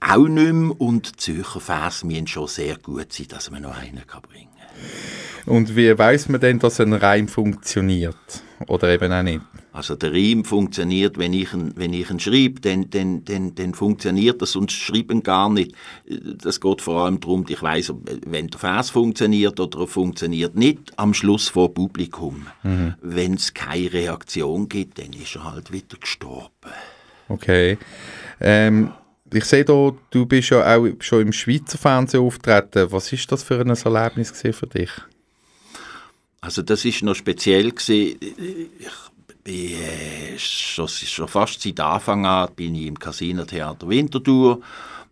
auch 0.00 0.28
nicht 0.28 0.52
mehr 0.52 0.80
und 0.80 1.08
die 1.08 1.16
Zürcher 1.16 1.60
Vers 1.60 2.04
müssen 2.04 2.26
schon 2.26 2.48
sehr 2.48 2.76
gut 2.78 3.12
sein, 3.12 3.28
dass 3.28 3.50
man 3.50 3.62
noch 3.62 3.76
einen 3.76 4.06
kann 4.06 4.22
bringen 4.22 4.48
Und 5.46 5.74
wie 5.76 5.96
weiß 5.96 6.28
man 6.28 6.40
denn, 6.40 6.58
dass 6.58 6.80
ein 6.80 6.92
Reim 6.92 7.28
funktioniert? 7.28 8.16
Oder 8.68 8.90
eben 8.90 9.12
auch 9.12 9.22
nicht? 9.22 9.40
Also 9.72 9.96
der 9.96 10.12
Reim 10.12 10.44
funktioniert, 10.44 11.18
wenn 11.18 11.32
ich 11.32 11.52
ihn, 11.54 11.72
wenn 11.76 11.94
ich 11.94 12.10
ihn 12.10 12.20
schreibe, 12.20 12.60
dann, 12.60 12.90
dann, 12.90 13.24
dann, 13.24 13.54
dann 13.54 13.74
funktioniert 13.74 14.42
das, 14.42 14.52
sonst 14.52 14.74
schreiben 14.74 15.22
gar 15.22 15.48
nicht. 15.48 15.74
Das 16.06 16.60
geht 16.60 16.82
vor 16.82 17.04
allem 17.04 17.18
darum, 17.18 17.46
ich 17.48 17.62
weiß, 17.62 17.94
wenn 18.26 18.48
der 18.48 18.60
Vers 18.60 18.90
funktioniert 18.90 19.58
oder 19.58 19.80
er 19.80 19.86
funktioniert 19.86 20.56
nicht, 20.56 20.92
am 20.96 21.14
Schluss 21.14 21.48
vor 21.48 21.72
Publikum. 21.72 22.46
Mhm. 22.62 22.94
Wenn 23.00 23.34
es 23.34 23.54
keine 23.54 23.92
Reaktion 23.92 24.68
gibt, 24.68 24.98
dann 24.98 25.12
ist 25.14 25.36
er 25.36 25.50
halt 25.50 25.72
wieder 25.72 25.96
gestorben. 25.98 26.50
Okay. 27.28 27.78
Ähm, 28.40 28.90
ich 29.32 29.44
sehe 29.44 29.64
da, 29.64 29.92
du 30.10 30.26
bist 30.26 30.50
ja 30.50 30.76
auch 30.76 30.86
schon 31.00 31.22
im 31.22 31.32
Schweizer 31.32 31.78
Fernsehen 31.78 32.22
auftreten. 32.22 32.90
Was 32.90 33.12
ist 33.12 33.30
das 33.30 33.42
für 33.42 33.60
ein 33.60 33.70
Erlebnis 33.70 34.30
für 34.30 34.66
dich? 34.66 34.90
Also 36.40 36.62
das 36.62 36.84
ist 36.84 37.02
noch 37.02 37.14
speziell. 37.14 37.68
Ich 37.68 38.18
bin 39.44 39.72
äh, 39.72 40.38
schon, 40.38 40.88
schon 40.88 41.28
fast 41.28 41.62
seit 41.62 41.80
Anfang 41.80 42.26
an 42.26 42.48
bin 42.54 42.74
ich 42.74 42.86
im 42.86 42.98
Casino 42.98 43.44
Theater 43.44 43.88
Winterthur. 43.88 44.60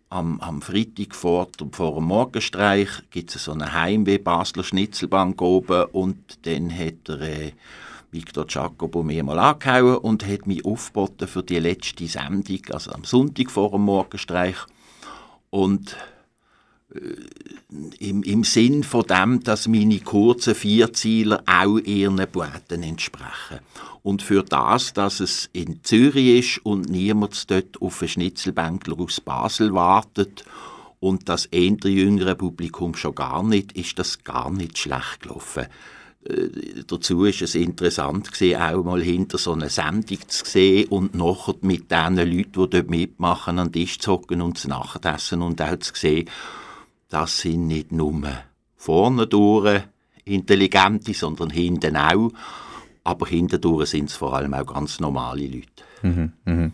Am, 0.09 0.41
am 0.41 0.61
Freitag 0.61 1.15
vor, 1.15 1.47
vor 1.71 1.95
dem 1.95 2.03
Morgenstreich 2.03 2.89
gibt 3.11 3.33
es 3.33 3.45
so 3.45 3.53
eine 3.53 3.71
Heimweh 3.71 4.17
Basler 4.17 4.63
Schnitzelbank 4.63 5.41
oben 5.41 5.85
und 5.93 6.45
dann 6.45 6.69
hat 6.77 7.07
der 7.07 7.21
äh, 7.21 7.51
Victor 8.11 8.45
Jacobo 8.47 9.03
mir 9.03 9.23
mal 9.23 9.39
angehauen 9.39 9.97
und 9.97 10.27
hat 10.27 10.47
mich 10.47 10.65
aufgeboten 10.65 11.27
für 11.27 11.43
die 11.43 11.59
letzte 11.59 12.07
Sendung, 12.07 12.59
also 12.71 12.91
am 12.91 13.03
Sonntag 13.03 13.49
vor 13.49 13.71
dem 13.71 13.81
Morgenstreich. 13.81 14.57
Und 15.49 15.95
im, 17.99 18.23
im 18.23 18.43
Sinn 18.43 18.83
von 18.83 19.05
dem, 19.05 19.43
dass 19.43 19.67
meine 19.67 19.99
kurzen 19.99 20.55
Vierzieler 20.55 21.41
auch 21.45 21.77
ihren 21.77 22.17
Poeten 22.29 22.83
entsprechen. 22.83 23.59
Und 24.03 24.21
für 24.21 24.43
das, 24.43 24.93
dass 24.93 25.19
es 25.19 25.49
in 25.53 25.83
Zürich 25.83 26.57
ist 26.57 26.65
und 26.65 26.89
niemand 26.89 27.49
dort 27.49 27.81
auf 27.81 28.01
einen 28.01 28.09
Schnitzelbänkler 28.09 28.99
aus 28.99 29.21
Basel 29.21 29.73
wartet 29.73 30.43
und 30.99 31.29
das 31.29 31.45
eher 31.45 31.77
jüngere 31.83 32.35
Publikum 32.35 32.95
schon 32.95 33.15
gar 33.15 33.43
nicht, 33.43 33.71
ist 33.73 33.97
das 33.97 34.23
gar 34.23 34.49
nicht 34.51 34.77
schlecht 34.77 35.21
gelaufen. 35.21 35.67
Äh, 36.27 36.83
dazu 36.85 37.25
ist 37.25 37.41
es 37.41 37.55
interessant 37.55 38.31
gewesen, 38.31 38.61
auch 38.61 38.83
mal 38.83 39.01
hinter 39.01 39.37
so 39.37 39.53
einer 39.53 39.69
Sendung 39.69 40.19
zu 40.27 40.45
sehen 40.45 40.87
und 40.89 41.15
nachher 41.15 41.55
mit 41.61 41.89
den 41.91 42.15
Leuten, 42.15 42.33
die 42.33 42.69
dort 42.69 42.89
mitmachen, 42.89 43.59
an 43.59 43.71
den 43.71 43.81
Tisch 43.81 43.99
zu 43.99 44.11
hocken 44.11 44.41
und 44.41 44.57
zu 44.57 44.67
Nachtessen 44.67 45.41
und 45.41 45.61
auch 45.61 45.77
zu 45.79 45.93
sehen, 45.95 46.29
das 47.09 47.41
sind 47.41 47.67
nicht 47.67 47.91
nur 47.91 48.21
vorne 48.75 49.27
durch 49.27 49.83
Intelligente, 50.23 51.13
sondern 51.13 51.49
hinten 51.49 51.97
auch. 51.97 52.31
Aber 53.03 53.25
hintendurch 53.25 53.89
sind 53.89 54.09
es 54.09 54.15
vor 54.15 54.35
allem 54.35 54.53
auch 54.53 54.65
ganz 54.65 54.99
normale 54.99 55.47
Leute. 55.47 56.71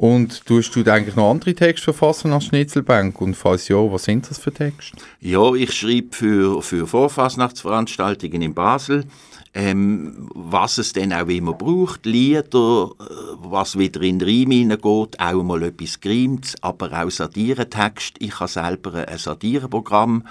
Und 0.00 0.46
tust 0.46 0.76
du 0.76 0.88
eigentlich 0.88 1.16
noch 1.16 1.28
andere 1.28 1.56
Texte 1.56 1.92
verfassen 1.92 2.32
als 2.32 2.44
Schnitzelbank? 2.44 3.20
Und 3.20 3.34
falls 3.34 3.66
ja, 3.66 3.78
was 3.78 4.04
sind 4.04 4.30
das 4.30 4.38
für 4.38 4.52
Texte? 4.52 4.96
Ja, 5.20 5.52
ich 5.54 5.72
schreibe 5.72 6.14
für, 6.14 6.62
für 6.62 6.86
Vorfasnachtsveranstaltungen 6.86 8.40
in 8.40 8.54
Basel, 8.54 9.06
ähm, 9.54 10.30
was 10.32 10.78
es 10.78 10.92
denn 10.92 11.12
auch 11.12 11.26
immer 11.26 11.54
braucht, 11.54 12.06
Lieder, 12.06 12.92
äh, 13.00 13.04
was 13.38 13.76
wieder 13.76 14.00
in 14.02 14.20
den 14.20 14.28
Reim 14.28 14.52
hineingeht, 14.52 15.18
auch 15.18 15.42
mal 15.42 15.64
etwas 15.64 16.00
Grimmts, 16.00 16.54
aber 16.60 16.92
auch 16.92 17.10
Satiretext. 17.10 18.18
Ich 18.20 18.38
habe 18.38 18.48
selber 18.48 19.08
ein 19.08 19.18
Satireprogramm, 19.18 20.22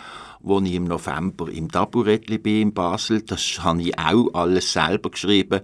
wo 0.48 0.60
ich 0.62 0.74
im 0.74 0.86
November 0.86 1.50
im 1.50 1.72
Taburettli 1.72 2.38
bin 2.38 2.62
in 2.62 2.74
Basel. 2.74 3.22
Das 3.22 3.64
habe 3.64 3.82
ich 3.82 3.98
auch 3.98 4.34
alles 4.34 4.74
selber 4.74 5.12
geschrieben. 5.12 5.62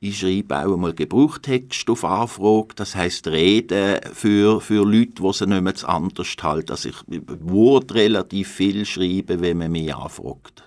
Ich 0.00 0.18
schreibe 0.18 0.58
auch 0.58 0.74
einmal 0.74 0.94
Gebrauchtext 0.94 1.88
auf 1.88 2.04
Anfrage, 2.04 2.74
das 2.76 2.94
heisst 2.94 3.26
Reden 3.28 4.00
für, 4.12 4.60
für 4.60 4.84
Leute, 4.84 5.22
die 5.22 5.32
sie 5.32 5.46
nicht 5.46 5.62
mehr 5.62 5.88
anders 5.88 6.36
halten. 6.42 6.70
Also 6.70 6.88
ich 6.88 6.96
würde 7.08 7.94
relativ 7.94 8.48
viel 8.48 8.84
schreiben, 8.84 9.40
wenn 9.40 9.58
man 9.58 9.72
mich 9.72 9.94
anfragt. 9.94 10.62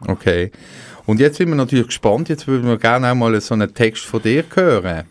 Okay. 0.00 0.50
Und 1.06 1.20
jetzt 1.20 1.36
sind 1.36 1.48
wir 1.48 1.56
natürlich 1.56 1.86
gespannt. 1.86 2.28
Jetzt 2.28 2.46
würden 2.46 2.66
wir 2.66 2.78
gerne 2.78 3.10
auch 3.10 3.14
mal 3.14 3.40
so 3.40 3.54
einen 3.54 3.72
Text 3.72 4.04
von 4.04 4.22
dir 4.22 4.44
hören. 4.54 5.04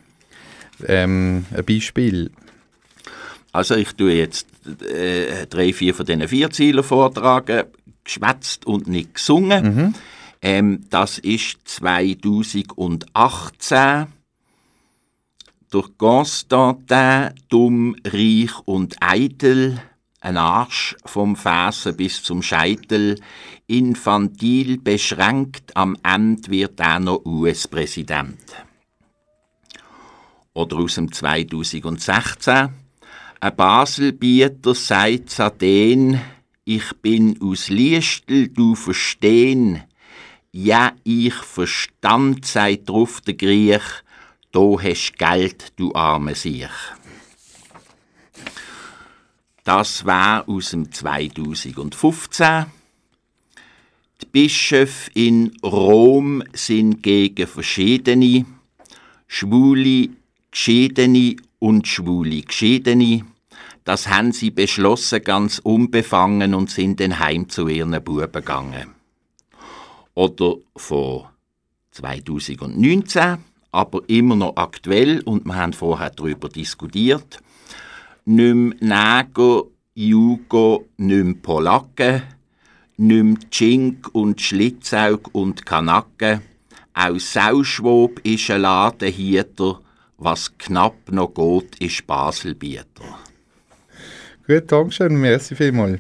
Ähm, 0.88 1.46
ein 1.56 1.66
Beispiel. 1.66 2.32
Also 3.56 3.76
ich 3.76 3.94
tue 3.94 4.16
jetzt 4.16 4.48
äh, 4.82 5.48
drei, 5.48 5.72
vier 5.72 5.96
von 5.96 6.06
diesen 6.06 6.28
vier 6.28 6.50
Zielen 6.50 6.84
vortragen, 6.84 7.64
geschwätzt 8.04 8.66
und 8.66 8.88
nicht 8.88 9.14
gesungen. 9.14 9.96
Ähm, 10.42 10.82
das 10.90 11.20
ist 11.20 11.60
2018 11.64 14.08
durch 15.70 15.98
Constantin, 15.98 17.30
dumm, 17.48 17.96
reich 18.06 18.52
und 18.66 18.98
eitel, 19.00 19.82
ein 20.20 20.36
Arsch 20.36 20.98
vom 21.06 21.38
Fersen 21.38 21.96
bis 21.96 22.24
zum 22.24 22.42
Scheitel, 22.42 23.22
infantil 23.68 24.80
beschränkt, 24.80 25.78
am 25.78 25.96
Ende 26.04 26.52
wird 26.52 26.82
er 26.82 27.00
noch 27.00 27.24
US-Präsident. 27.24 28.38
Oder 30.54 30.76
aus 30.76 30.96
dem 30.96 31.10
2016. 31.10 32.84
Ein 33.46 33.56
Baselbieter 33.56 34.74
sagt 34.74 35.30
zu 35.30 35.44
Athen, 35.44 36.20
ich 36.64 36.96
bin 37.04 37.40
aus 37.44 37.70
Liestel, 37.70 38.48
du 38.48 38.74
verstehn. 38.74 39.84
Ja, 40.52 40.94
ich 41.04 41.36
verstand, 41.36 42.48
sagt 42.48 42.90
drauf 42.90 43.22
der 43.22 43.36
Griech, 43.36 43.84
da 44.52 44.62
hast 44.82 45.20
Geld, 45.20 45.74
du 45.76 45.94
arme 45.94 46.34
Siech. 46.34 46.72
Das 49.64 50.06
war 50.06 50.50
aus 50.50 50.72
dem 50.72 50.92
2015. 50.92 52.66
Die 54.24 54.26
Bischöfe 54.26 55.12
in 55.14 55.56
Rom 55.62 56.42
sind 56.54 57.04
gegen 57.04 57.46
verschiedene 57.46 58.44
Schwule, 59.28 60.10
Geschiedene 60.50 61.36
und 61.60 61.88
Schwule, 61.88 62.42
Geschiedene. 62.42 63.35
Das 63.86 64.10
haben 64.10 64.32
sie 64.32 64.50
beschlossen, 64.50 65.22
ganz 65.24 65.60
unbefangen 65.60 66.56
und 66.56 66.72
sind 66.72 67.00
dann 67.00 67.20
heim 67.20 67.50
zu 67.50 67.68
ihren 67.68 68.04
Buben 68.04 68.32
gegangen. 68.32 68.96
Oder 70.16 70.56
von 70.76 71.26
2019, 71.92 73.38
aber 73.72 74.02
immer 74.08 74.36
noch 74.36 74.58
aktuell 74.58 75.22
und 75.22 75.46
wir 75.46 75.56
haben 75.56 75.74
vorher 75.74 76.10
darüber 76.10 76.50
diskutiert. 76.50 77.38
Nimm 78.26 78.74
Neger, 78.80 79.66
Jugo, 79.94 80.88
nimm 80.98 81.44
Polacken, 81.44 82.24
nimm 82.98 83.38
Tschink 83.52 84.10
und 84.14 84.42
Schlitzaug 84.42 85.30
und 85.34 85.64
Kanaken. 85.64 86.42
Auch 86.96 87.20
Sauschwob 87.20 88.20
ist 88.24 88.50
ein 88.50 88.62
Ladenhieter, 88.62 89.80
was 90.18 90.58
knapp 90.58 91.12
noch 91.12 91.36
geht, 91.36 91.76
ist 91.80 92.08
Baselbieter. 92.08 93.20
Gut, 94.48 94.72
Dankeschön. 94.72 95.16
Merci 95.20 95.56
vielmals. 95.56 96.00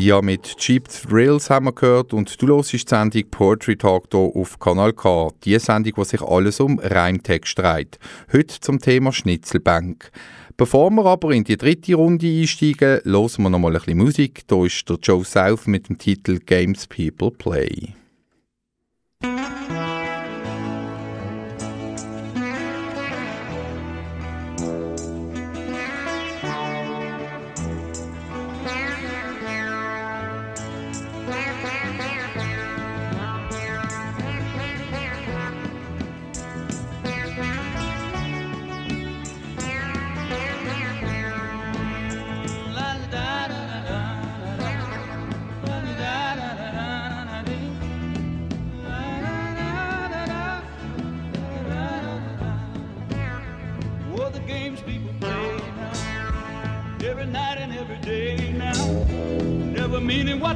Sia 0.00 0.22
mit 0.22 0.56
Cheap 0.56 0.88
Thrills 0.88 1.50
haben 1.50 1.66
wir 1.66 1.72
gehört 1.72 2.14
und 2.14 2.40
du 2.40 2.46
hörst 2.46 2.72
die 2.72 2.78
Sendung 2.78 3.22
Poetry 3.30 3.76
Talk 3.76 4.06
hier 4.10 4.18
auf 4.18 4.58
Kanal 4.58 4.94
K. 4.94 5.28
Die 5.44 5.58
Sendung, 5.58 5.92
wo 5.96 6.04
sich 6.04 6.22
alles 6.22 6.58
um 6.58 6.78
Reimtext 6.78 7.58
dreht. 7.58 7.98
Heute 8.32 8.58
zum 8.60 8.78
Thema 8.78 9.12
Schnitzelbank. 9.12 10.10
Bevor 10.56 10.90
wir 10.90 11.04
aber 11.04 11.32
in 11.32 11.44
die 11.44 11.58
dritte 11.58 11.96
Runde 11.96 12.26
einsteigen, 12.26 13.00
hören 13.04 13.30
wir 13.36 13.50
noch 13.50 13.58
mal 13.58 13.76
ein 13.76 13.82
bisschen 13.82 13.98
Musik. 13.98 14.44
Hier 14.48 14.64
ist 14.64 14.88
der 14.88 14.96
Joe 15.02 15.22
South 15.22 15.66
mit 15.66 15.90
dem 15.90 15.98
Titel 15.98 16.38
Games 16.38 16.86
People 16.86 17.30
Play. 17.30 17.99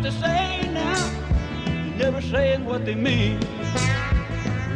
They 0.04 0.10
say 0.10 0.70
now, 0.70 1.96
never 1.96 2.20
saying 2.20 2.62
what 2.66 2.84
they 2.84 2.94
mean. 2.94 3.40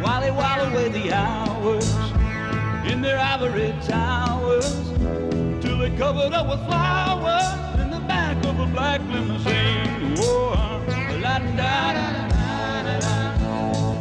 While 0.00 0.22
they 0.22 0.30
while 0.30 0.60
away 0.70 0.88
the 0.88 1.12
hours 1.12 1.86
in 2.90 3.02
their 3.02 3.18
ivory 3.18 3.74
towers, 3.82 4.88
till 5.60 5.76
they're 5.80 5.98
covered 5.98 6.32
up 6.32 6.48
with 6.48 6.64
flowers 6.66 7.78
in 7.78 7.90
the 7.90 8.00
back 8.08 8.42
of 8.46 8.58
a 8.58 8.66
black 8.68 9.02
limousine. 9.02 10.16
Whoa, 10.16 10.80
la 11.20 11.38
da 11.40 11.92
da 11.92 11.92
da 11.92 12.82
da 12.84 13.00
da, 13.00 13.20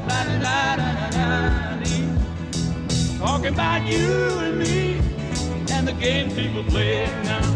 da 0.07 0.75
da 0.77 1.09
da 1.11 1.83
da. 1.83 3.19
Talking 3.19 3.53
about 3.53 3.85
you 3.85 4.13
and 4.45 4.59
me 4.59 5.01
and 5.73 5.85
the 5.85 5.93
game 5.99 6.31
people 6.31 6.63
play 6.63 7.05
now. 7.25 7.46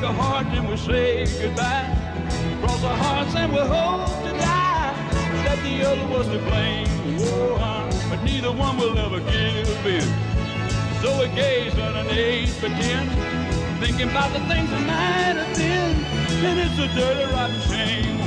Break 0.00 0.12
a 0.12 0.14
heart 0.14 0.46
and 0.46 0.66
we 0.66 0.78
say 0.78 1.26
goodbye. 1.42 1.84
Cross 2.60 2.84
our 2.84 2.96
hearts 2.96 3.34
and 3.34 3.52
we 3.52 3.58
hope 3.58 4.08
to 4.24 4.32
die. 4.32 4.94
That 5.44 5.58
the 5.62 5.84
other 5.84 6.06
was 6.16 6.26
to 6.28 6.38
blame. 6.38 6.88
Uh, 7.60 8.08
but 8.08 8.22
neither 8.22 8.50
one 8.50 8.78
will 8.78 8.98
ever 8.98 9.20
give 9.20 9.86
in. 9.86 10.08
So 11.02 11.20
we 11.20 11.28
gaze 11.36 11.78
on 11.78 11.96
an 11.96 12.06
age 12.08 12.48
pretend, 12.58 13.10
thinking 13.78 14.08
about 14.08 14.32
the 14.32 14.40
things 14.48 14.70
that 14.70 14.86
might 14.86 15.36
have 15.36 15.54
been. 15.54 16.04
And 16.46 16.60
it's 16.60 16.78
a 16.78 16.88
dirty, 16.98 17.30
rotten 17.34 17.60
shame. 17.68 18.19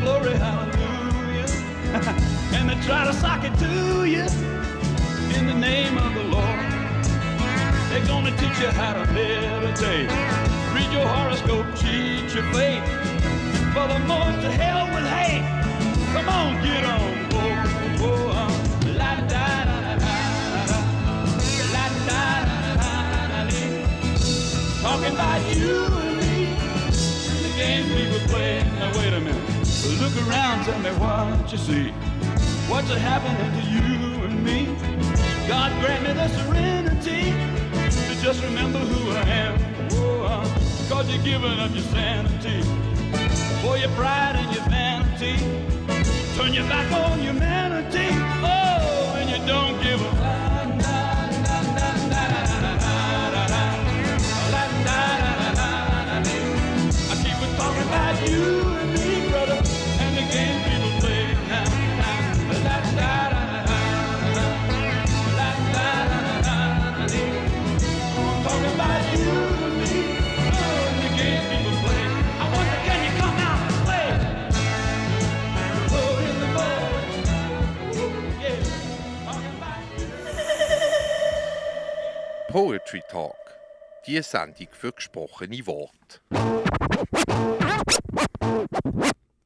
Glory 0.00 0.34
hallelujah, 0.34 1.46
and 2.54 2.70
they 2.70 2.80
try 2.86 3.04
to 3.06 3.12
sock 3.12 3.44
it 3.44 3.54
to 3.58 4.04
you 4.04 4.24
in 5.36 5.46
the 5.46 5.54
name 5.54 5.98
of 5.98 6.14
the 6.14 6.24
Lord. 6.24 6.60
They're 7.90 8.06
gonna 8.06 8.30
teach 8.36 8.58
you 8.60 8.68
how 8.68 8.94
to 8.94 9.12
meditate, 9.12 10.10
read 10.74 10.92
your 10.92 11.06
horoscope, 11.06 11.66
cheat 11.76 12.34
your 12.34 12.44
fate, 12.52 12.82
and 12.82 13.74
furthermore 13.74 14.32
to 14.42 14.50
hell 14.50 14.86
with 14.94 15.06
hate. 15.08 15.44
Come 16.14 16.28
on, 16.28 16.62
get 16.64 16.84
on, 16.84 17.14
whoa, 17.32 18.06
whoa, 18.06 18.30
uh, 18.30 18.94
la 18.98 19.16
da 19.28 19.64
da. 19.64 20.00
Talking 24.82 25.14
about 25.14 25.56
you 25.56 25.79
Look 29.82 30.28
around, 30.28 30.64
tell 30.64 30.78
me 30.80 30.90
what 30.98 31.50
you 31.50 31.56
see. 31.56 31.90
What's 32.68 32.90
happening 32.90 33.50
to 33.58 33.70
you 33.70 34.24
and 34.24 34.44
me? 34.44 34.66
God 35.48 35.72
grant 35.80 36.04
me 36.04 36.12
the 36.12 36.28
serenity 36.28 37.32
to 37.88 38.22
just 38.22 38.42
remember 38.44 38.78
who 38.78 39.10
I 39.10 39.22
am. 39.22 39.58
Oh, 39.92 40.86
cause 40.90 41.08
you're 41.08 41.24
giving 41.24 41.58
up 41.58 41.72
your 41.72 41.84
sanity 41.84 42.62
for 43.62 43.78
your 43.78 43.90
pride 43.92 44.36
and 44.36 44.54
your 44.54 44.64
vanity. 44.68 45.36
Turn 46.36 46.52
your 46.52 46.68
back 46.68 46.92
on 46.92 47.18
humanity. 47.20 48.08
Oh, 48.44 49.16
and 49.16 49.30
you 49.30 49.38
don't 49.46 49.82
give 49.82 50.00
a 50.02 50.30
I 57.92 58.24
you 58.26 58.59
Poetry 82.50 83.00
Talk. 83.08 83.36
Die 84.08 84.20
Sendung 84.22 84.66
für 84.72 84.90
gesprochene 84.90 85.64
Worte. 85.68 86.18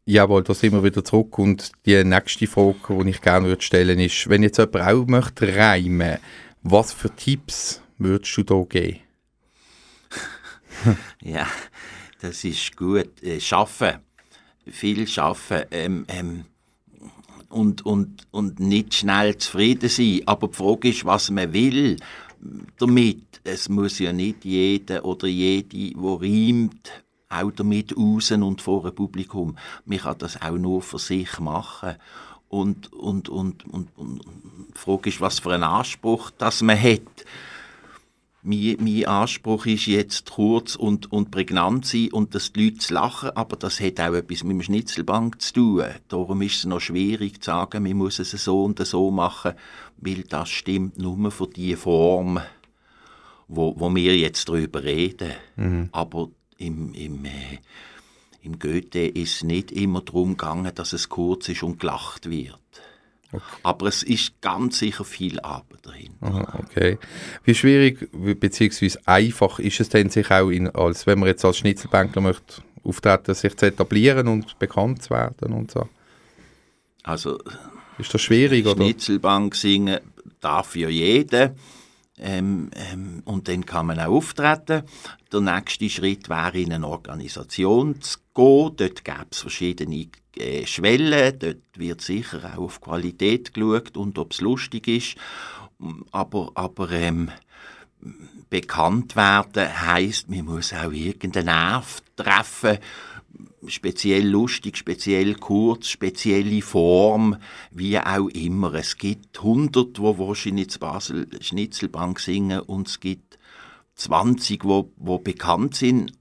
Jawohl, 0.07 0.43
da 0.43 0.55
sind 0.55 0.73
wir 0.73 0.83
wieder 0.83 1.05
zurück 1.05 1.39
und 1.39 1.71
die 1.85 2.03
nächste 2.03 2.47
Frage, 2.47 3.05
die 3.05 3.11
ich 3.11 3.21
gerne 3.21 3.49
würde 3.49 3.61
stellen 3.61 3.99
ist, 3.99 4.31
wenn 4.31 4.43
jetzt 4.43 4.57
jemand 4.57 4.77
auch 4.77 5.07
möchte 5.07 5.55
reimen, 5.55 6.19
was 6.63 6.95
für 6.95 7.15
Tipps 7.15 7.83
würdest 7.99 8.35
du 8.39 8.43
da 8.43 8.63
geben? 8.67 9.01
Ja, 11.23 11.47
das 12.21 12.43
ist 12.45 12.75
gut. 12.77 13.23
Äh, 13.23 13.41
schaffen. 13.41 13.99
Viel 14.67 15.07
schaffen. 15.07 15.65
Ähm, 15.71 16.05
ähm, 16.09 16.45
und, 17.49 17.87
und, 17.87 18.27
und 18.33 18.61
nicht 18.61 18.95
schnell 18.95 19.39
zufrieden 19.39 19.89
sein. 19.89 20.23
Aber 20.27 20.49
die 20.49 20.57
Frage 20.57 20.89
ist, 20.89 21.05
was 21.05 21.31
man 21.31 21.53
will 21.53 21.97
damit. 22.79 23.41
Es 23.45 23.69
muss 23.69 23.99
ja 23.99 24.13
nicht 24.13 24.45
jeder 24.45 25.05
oder 25.05 25.27
jede, 25.27 25.69
die 25.69 25.97
reimt, 25.97 26.91
auch 27.29 27.51
damit 27.51 27.97
raus 27.97 28.31
und 28.31 28.61
vor 28.61 28.85
einem 28.85 28.95
Publikum. 28.95 29.57
Man 29.85 29.99
kann 29.99 30.19
das 30.19 30.41
auch 30.41 30.57
nur 30.57 30.83
für 30.83 30.99
sich 30.99 31.39
machen. 31.39 31.97
Und, 32.49 32.93
und, 32.93 33.29
und, 33.29 33.67
und, 33.67 33.89
und 33.97 34.25
die 34.75 34.79
Frage 34.79 35.09
ist, 35.09 35.21
was 35.21 35.41
für 35.41 35.55
einen 35.55 35.65
Anspruch 35.65 36.31
das 36.39 36.63
man 36.63 36.81
hat. 36.81 37.25
Mein, 38.47 38.77
mein 38.79 39.07
Anspruch 39.07 39.65
ist 39.65 39.87
jetzt 39.87 40.31
kurz 40.31 40.77
und, 40.77 41.11
und 41.11 41.31
prägnant 41.31 41.87
sein 41.87 42.13
und 42.13 42.35
dass 42.35 42.53
die 42.53 42.69
Leute 42.69 42.93
lachen, 42.93 43.31
aber 43.31 43.57
das 43.57 43.81
hat 43.81 43.99
auch 44.01 44.13
etwas 44.13 44.45
mit 44.45 44.53
dem 44.53 44.63
Schnitzelbank 44.63 45.41
zu 45.41 45.53
tun. 45.55 45.85
Darum 46.09 46.43
ist 46.43 46.57
es 46.57 46.65
noch 46.67 46.81
schwierig 46.81 47.41
zu 47.41 47.47
sagen, 47.47 47.85
man 47.85 47.97
muss 47.97 48.19
es 48.19 48.33
so 48.33 48.65
und 48.65 48.85
so 48.87 49.11
machen, 49.11 49.55
weil 49.97 50.25
das 50.25 50.51
stimmt 50.51 50.99
nur 50.99 51.31
für 51.31 51.47
die 51.47 51.75
Form, 51.75 52.39
wo, 53.49 53.81
wo 53.81 53.95
wir 53.95 54.15
jetzt 54.15 54.47
darüber 54.47 54.85
reden. 54.85 55.33
Aber 55.93 56.29
im, 56.59 56.93
im, 56.93 57.25
äh, 57.25 57.59
im 58.43 58.59
Goethe 58.59 59.07
ist 59.07 59.37
es 59.37 59.43
nicht 59.43 59.73
immer 59.73 60.03
darum 60.03 60.37
gegangen, 60.37 60.75
dass 60.75 60.93
es 60.93 61.09
kurz 61.09 61.49
ist 61.49 61.63
und 61.63 61.81
gelacht 61.81 62.29
wird. 62.29 62.59
Aber 63.63 63.87
es 63.87 64.03
ist 64.03 64.41
ganz 64.41 64.79
sicher 64.79 65.05
viel 65.05 65.41
Arbeit 65.41 65.81
dahinter. 65.83 66.27
Aha, 66.27 66.59
okay. 66.63 66.99
Wie 67.45 67.55
schwierig 67.55 68.09
bzw. 68.13 68.99
einfach 69.05 69.59
ist 69.59 69.81
es 69.81 69.89
denn, 69.89 70.11
sich 70.11 70.31
auch, 70.31 70.51
in, 70.51 70.69
als, 70.71 71.07
wenn 71.07 71.19
man 71.19 71.29
jetzt 71.29 71.45
als 71.45 71.59
Schnitzelbänkler 71.59 72.23
möchte 72.23 72.63
auftreten, 72.83 73.35
sich 73.35 73.57
zu 73.57 73.67
etablieren 73.67 74.29
und 74.29 74.59
bekannt 74.59 75.03
zu 75.03 75.11
werden 75.11 75.53
und 75.53 75.71
so? 75.71 75.89
Also 77.03 77.39
Ist 77.99 78.13
das 78.13 78.23
schwierig 78.23 78.67
oder? 78.67 78.83
Schnitzelbank 78.83 79.55
singen 79.55 80.01
darf 80.41 80.77
ja 80.77 80.89
jeder. 80.89 81.55
Ähm, 82.17 82.71
ähm, 82.75 83.23
und 83.25 83.49
dann 83.49 83.67
kann 83.67 83.87
man 83.87 83.99
auch 83.99 84.13
auftreten. 84.13 84.85
Der 85.33 85.41
nächste 85.41 85.91
Schritt 85.91 86.29
wäre, 86.29 86.59
in 86.59 86.73
eine 86.73 86.87
Organisation 86.87 88.01
zu 88.01 88.19
gehen. 88.35 88.77
Dort 88.77 89.05
gäbe 89.05 89.27
es 89.31 89.41
verschiedene 89.41 90.07
äh. 90.37 91.33
Dort 91.33 91.63
wird 91.77 92.01
sicher 92.01 92.55
auch 92.55 92.65
auf 92.65 92.81
Qualität 92.81 93.55
geschaut 93.55 93.97
und 93.97 94.19
ob 94.19 94.33
es 94.33 94.41
lustig 94.41 94.89
ist. 94.89 95.17
Aber, 96.13 96.53
aber 96.55 96.91
ähm, 96.93 97.31
bekannt 98.51 99.17
werden 99.17 99.81
heisst, 99.87 100.29
man 100.29 100.45
muss 100.45 100.73
auch 100.73 100.93
irgendeinen 100.93 101.47
Nerv 101.47 102.03
treffen, 102.17 102.79
speziell 103.67 104.29
lustig, 104.29 104.77
speziell 104.77 105.35
kurz, 105.35 105.89
spezielle 105.89 106.63
Form, 106.63 107.37
wie 107.71 107.99
auch 107.99 108.29
immer. 108.29 108.75
Es 108.75 108.97
gibt 108.97 109.39
100, 109.39 109.99
wo 109.99 110.19
wahrscheinlich 110.19 110.75
in 110.75 110.81
Basel 110.81 111.29
Schnitzelbank 111.41 112.21
singen 112.21 112.61
und 112.61 112.89
es 112.89 113.01
gibt 113.01 113.39
20, 113.97 114.65
wo, 114.65 114.91
wo 114.97 115.19
bekannt 115.19 115.75
sind 115.75 116.13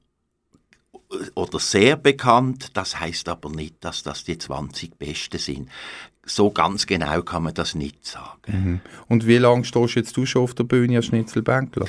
oder 1.36 1.59
sehr 1.59 1.95
bekannt. 1.95 2.70
Das 2.74 2.99
heißt 2.99 3.30
aber 3.30 3.49
nicht, 3.49 3.76
dass 3.82 4.03
das 4.03 4.24
die 4.24 4.38
20 4.38 4.97
Besten 4.97 5.38
sind. 5.38 5.70
So 6.26 6.51
ganz 6.51 6.86
genau 6.86 7.22
kann 7.22 7.43
man 7.43 7.53
das 7.53 7.76
nicht 7.76 8.05
sagen. 8.05 8.82
Und 9.09 9.28
wie 9.28 9.38
lange 9.38 9.66
stehst 9.66 9.95
jetzt 9.95 10.16
du 10.16 10.26
schon 10.26 10.43
auf 10.43 10.53
der 10.53 10.64
Bühne 10.64 10.97
als 10.97 11.07
Schnitzelbänkler? 11.07 11.88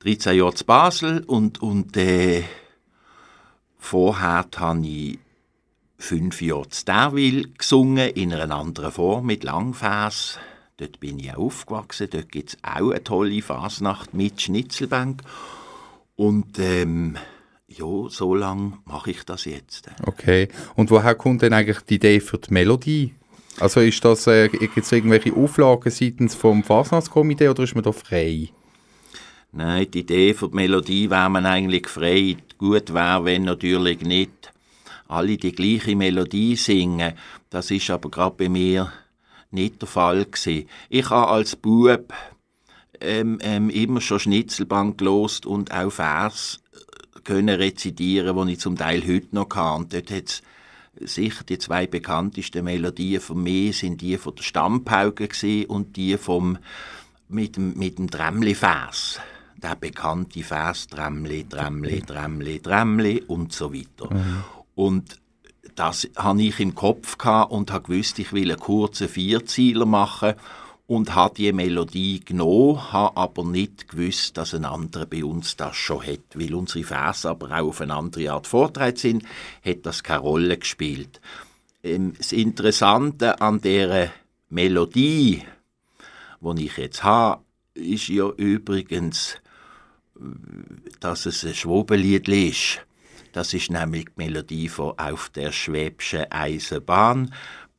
13 0.00 0.36
Jahre 0.36 0.54
zu 0.54 0.64
Basel 0.64 1.24
und, 1.26 1.62
und 1.62 1.96
äh, 1.96 2.44
vorher 3.78 4.46
habe 4.56 4.86
ich 4.86 5.18
fünf 5.98 6.42
Jahre 6.42 6.68
zu 6.68 6.84
Derwil 6.84 7.52
gesungen, 7.56 8.10
in 8.10 8.32
einer 8.32 8.54
anderen 8.54 8.92
Form, 8.92 9.26
mit 9.26 9.44
Langvers. 9.44 10.38
Dort 10.76 11.00
bin 11.00 11.18
ich 11.18 11.32
auch 11.32 11.38
aufgewachsen, 11.38 12.08
dort 12.10 12.30
gibt 12.30 12.50
es 12.50 12.58
auch 12.62 12.90
eine 12.90 13.02
tolle 13.02 13.40
Fasnacht 13.40 14.12
mit 14.12 14.42
Schnitzelbank. 14.42 15.22
Und 16.16 16.58
ähm, 16.58 17.16
ja, 17.76 18.08
so 18.08 18.34
lange 18.34 18.78
mache 18.84 19.10
ich 19.10 19.24
das 19.24 19.44
jetzt. 19.44 19.88
Okay. 20.04 20.48
Und 20.74 20.90
woher 20.90 21.14
kommt 21.14 21.42
denn 21.42 21.52
eigentlich 21.52 21.80
die 21.80 21.96
Idee 21.96 22.20
für 22.20 22.38
die 22.38 22.52
Melodie? 22.52 23.14
Also 23.58 23.80
ist 23.80 24.04
das, 24.04 24.26
äh, 24.26 24.48
gibt 24.48 24.76
es 24.76 24.92
irgendwelche 24.92 25.32
Auflagen 25.32 25.90
seitens 25.90 26.34
vom 26.34 26.62
Fasnachtskomitee 26.62 27.48
oder 27.48 27.62
ist 27.62 27.74
man 27.74 27.84
da 27.84 27.92
frei? 27.92 28.50
Nein, 29.52 29.90
die 29.90 30.00
Idee 30.00 30.34
für 30.34 30.48
die 30.48 30.56
Melodie 30.56 31.08
wäre 31.08 31.30
man 31.30 31.46
eigentlich 31.46 31.88
frei. 31.88 32.36
Gut 32.58 32.92
wäre, 32.92 33.24
wenn 33.24 33.44
natürlich 33.44 34.02
nicht 34.02 34.52
alle 35.08 35.38
die 35.38 35.52
gleiche 35.52 35.96
Melodie 35.96 36.56
singen. 36.56 37.14
Das 37.48 37.70
ist 37.70 37.88
aber 37.90 38.10
gerade 38.10 38.36
bei 38.36 38.48
mir 38.48 38.92
nicht 39.50 39.80
der 39.80 39.88
Fall 39.88 40.24
gewesen. 40.26 40.68
Ich 40.90 41.08
habe 41.08 41.30
als 41.30 41.56
Bub 41.56 42.12
ähm, 43.00 43.38
ähm, 43.42 43.70
immer 43.70 44.00
schon 44.00 44.20
Schnitzelbank 44.20 44.98
gelost 44.98 45.46
und 45.46 45.72
auch 45.72 45.90
Vers 45.90 46.60
können 47.26 47.56
rezitieren, 47.56 48.46
die 48.46 48.52
ich 48.54 48.60
zum 48.60 48.76
Teil 48.76 49.02
heute 49.06 49.34
noch 49.34 49.48
kann. 49.48 49.82
Und 49.82 49.92
dort 49.92 50.10
hat's 50.10 50.42
sicher 51.00 51.44
die 51.44 51.58
zwei 51.58 51.86
bekanntesten 51.86 52.64
Melodien 52.64 53.20
von 53.20 53.42
mir 53.42 53.72
sind 53.72 54.00
die 54.00 54.16
von 54.16 54.34
der 54.34 54.42
Stammpauke 54.42 55.28
und 55.68 55.96
die 55.96 56.16
vom 56.16 56.58
mit 57.28 57.56
dem, 57.56 57.76
mit 57.76 57.98
dem 57.98 58.08
Drämmli-Vers. 58.08 59.20
Der 59.56 59.74
bekannte 59.74 60.42
Vers 60.42 60.86
Drämmli, 60.86 61.46
Drämmli, 61.48 62.02
Drämmli, 62.02 62.60
Drämmli 62.60 63.22
und 63.26 63.52
so 63.52 63.74
weiter. 63.74 64.08
Und 64.74 65.18
das 65.74 66.08
hatte 66.16 66.42
ich 66.42 66.60
im 66.60 66.74
Kopf 66.74 67.16
und 67.48 67.70
habe 67.72 67.90
gewusst, 67.90 68.18
ich 68.18 68.32
will 68.32 68.50
einen 68.50 68.60
kurzen 68.60 69.08
Vierzieler 69.08 69.86
machen 69.86 70.34
und 70.86 71.14
habe 71.14 71.34
die 71.34 71.52
Melodie 71.52 72.20
genommen, 72.20 72.92
habe 72.92 73.16
aber 73.16 73.44
nicht 73.44 73.88
gewusst, 73.88 74.36
dass 74.36 74.54
ein 74.54 74.64
anderer 74.64 75.06
bei 75.06 75.24
uns 75.24 75.56
das 75.56 75.76
schon 75.76 76.06
hat. 76.06 76.20
Weil 76.34 76.54
unsere 76.54 76.84
Verse 76.84 77.28
aber 77.28 77.50
auch 77.50 77.68
auf 77.68 77.80
eine 77.80 77.94
andere 77.94 78.30
Art 78.32 78.46
vortragen 78.46 78.96
sind, 78.96 79.24
hat 79.64 79.84
das 79.84 80.04
keine 80.04 80.20
Rolle 80.20 80.56
gespielt. 80.56 81.20
Ähm, 81.82 82.14
das 82.16 82.32
Interessante 82.32 83.40
an 83.40 83.60
der 83.60 84.12
Melodie, 84.48 85.42
die 86.40 86.64
ich 86.64 86.76
jetzt 86.76 87.02
habe, 87.02 87.42
ist 87.74 88.08
ja 88.08 88.28
übrigens, 88.28 89.36
dass 91.00 91.26
es 91.26 91.44
ein 91.44 91.54
Schwobelied 91.54 92.28
ist. 92.28 92.80
Das 93.32 93.52
ist 93.52 93.70
nämlich 93.70 94.06
die 94.06 94.12
Melodie 94.16 94.68
von 94.68 94.98
Auf 94.98 95.28
der 95.30 95.52
Schwäbischen 95.52 96.30
Eisenbahn. 96.30 97.34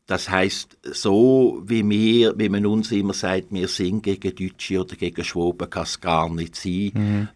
Das 0.07 0.29
heißt, 0.29 0.77
so 0.83 1.61
wie 1.65 1.87
wir, 1.87 2.33
wie 2.37 2.49
man 2.49 2.65
uns 2.65 2.91
immer 2.93 3.13
sagt, 3.13 3.47
wir 3.51 3.67
sind 3.67 4.03
gegen 4.03 4.33
Deutsche 4.33 4.79
oder 4.79 4.95
gegen 4.95 5.23
Schwaben, 5.23 5.69
kann 5.69 5.83
es 5.83 5.99
gar 5.99 6.29
nicht 6.29 6.55
sein. 6.55 7.29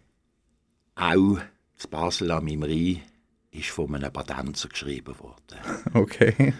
Auch 0.94 1.38
das 1.76 1.86
Basel 1.86 2.30
am 2.30 2.48
Rhein 2.62 3.02
ist 3.50 3.68
von 3.68 3.94
einem 3.94 4.10
Badenzer 4.10 4.68
geschrieben 4.68 5.14
worden. 5.18 5.36
Okay. 5.94 6.54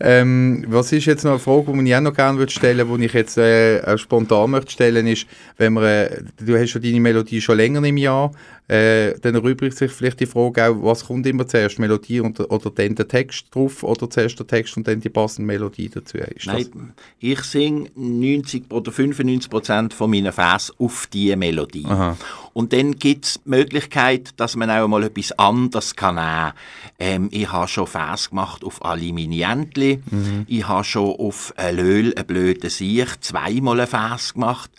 ähm, 0.00 0.64
was 0.66 0.90
ist 0.90 1.06
jetzt 1.06 1.22
noch 1.22 1.32
eine 1.32 1.38
Frage, 1.38 1.72
die 1.72 1.88
ich 1.88 1.94
auch 1.94 2.00
noch 2.00 2.14
gerne 2.14 2.38
würde 2.38 2.50
stellen 2.50 2.88
würde, 2.88 3.02
die 3.02 3.06
ich 3.06 3.12
jetzt 3.12 3.38
äh, 3.38 3.96
spontan 3.96 4.50
möchte 4.50 4.72
stellen, 4.72 5.06
ist, 5.06 5.28
wenn 5.56 5.74
man, 5.74 5.84
äh, 5.84 6.22
du 6.44 6.58
hast 6.58 6.74
ja 6.74 6.80
deine 6.80 6.98
Melodie 6.98 7.40
schon 7.40 7.56
länger 7.56 7.84
im 7.84 7.96
Jahr, 7.96 8.32
äh, 8.68 9.18
dann 9.20 9.34
erübrigt 9.34 9.78
sich 9.78 9.90
vielleicht 9.90 10.20
die 10.20 10.26
Frage 10.26 10.66
auch, 10.66 10.82
was 10.82 11.06
kommt 11.06 11.26
immer 11.26 11.46
zuerst, 11.46 11.78
Melodie 11.78 12.20
und, 12.20 12.38
oder 12.38 12.70
dann 12.70 12.94
der 12.94 13.08
Text 13.08 13.46
drauf 13.50 13.82
oder 13.82 14.10
zuerst 14.10 14.38
der 14.38 14.46
Text 14.46 14.76
und 14.76 14.86
dann 14.86 15.00
die 15.00 15.08
passende 15.08 15.46
Melodie 15.46 15.88
dazu? 15.88 16.18
Ist 16.18 16.46
Nein, 16.46 16.92
ich 17.18 17.40
singe 17.40 17.88
90 17.94 18.70
oder 18.70 18.92
95 18.92 19.50
Prozent 19.50 19.94
von 19.94 20.10
meinen 20.10 20.32
Vers 20.32 20.72
auf 20.78 21.08
diese 21.10 21.36
Melodie. 21.36 21.86
Aha. 21.86 22.16
Und 22.52 22.72
dann 22.72 22.92
gibt 22.96 23.24
es 23.24 23.40
die 23.42 23.48
Möglichkeit, 23.48 24.30
dass 24.36 24.54
man 24.56 24.70
auch 24.70 24.86
mal 24.86 25.04
etwas 25.04 25.32
anderes 25.38 25.96
kann 25.96 26.16
nehmen. 26.16 26.52
Ähm, 26.98 27.28
ich 27.30 27.50
habe 27.50 27.68
schon 27.68 27.86
Vers 27.86 28.30
gemacht 28.30 28.64
auf 28.64 28.84
alle 28.84 29.12
meine 29.12 29.42
Entli. 29.42 30.02
Ich 30.46 30.68
habe 30.68 30.84
schon 30.84 31.14
auf 31.16 31.54
ein 31.56 31.76
Löhl, 31.76 32.12
ein 32.16 32.26
blöden 32.26 32.68
Sieg, 32.68 33.22
zweimal 33.22 33.80
einen 33.80 33.88
Vers 33.88 34.34
gemacht. 34.34 34.70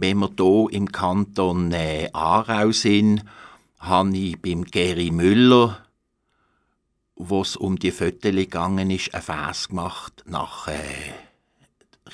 Wenn 0.00 0.18
wir 0.18 0.30
hier 0.36 0.66
im 0.72 0.90
Kanton 0.90 1.72
äh, 1.72 2.08
Aarau 2.12 2.72
sind, 2.72 3.24
habe 3.78 4.16
ich 4.16 4.40
beim 4.40 4.64
Geri 4.64 5.10
Müller 5.10 5.78
wo 7.20 7.42
es 7.42 7.56
um 7.56 7.78
die 7.78 7.90
Fotos 7.90 8.32
gegangen 8.32 8.90
ist, 8.90 9.14
einen 9.14 9.22
Vers 9.22 9.68
gemacht 9.68 10.24
nach 10.26 10.68
äh, 10.68 10.78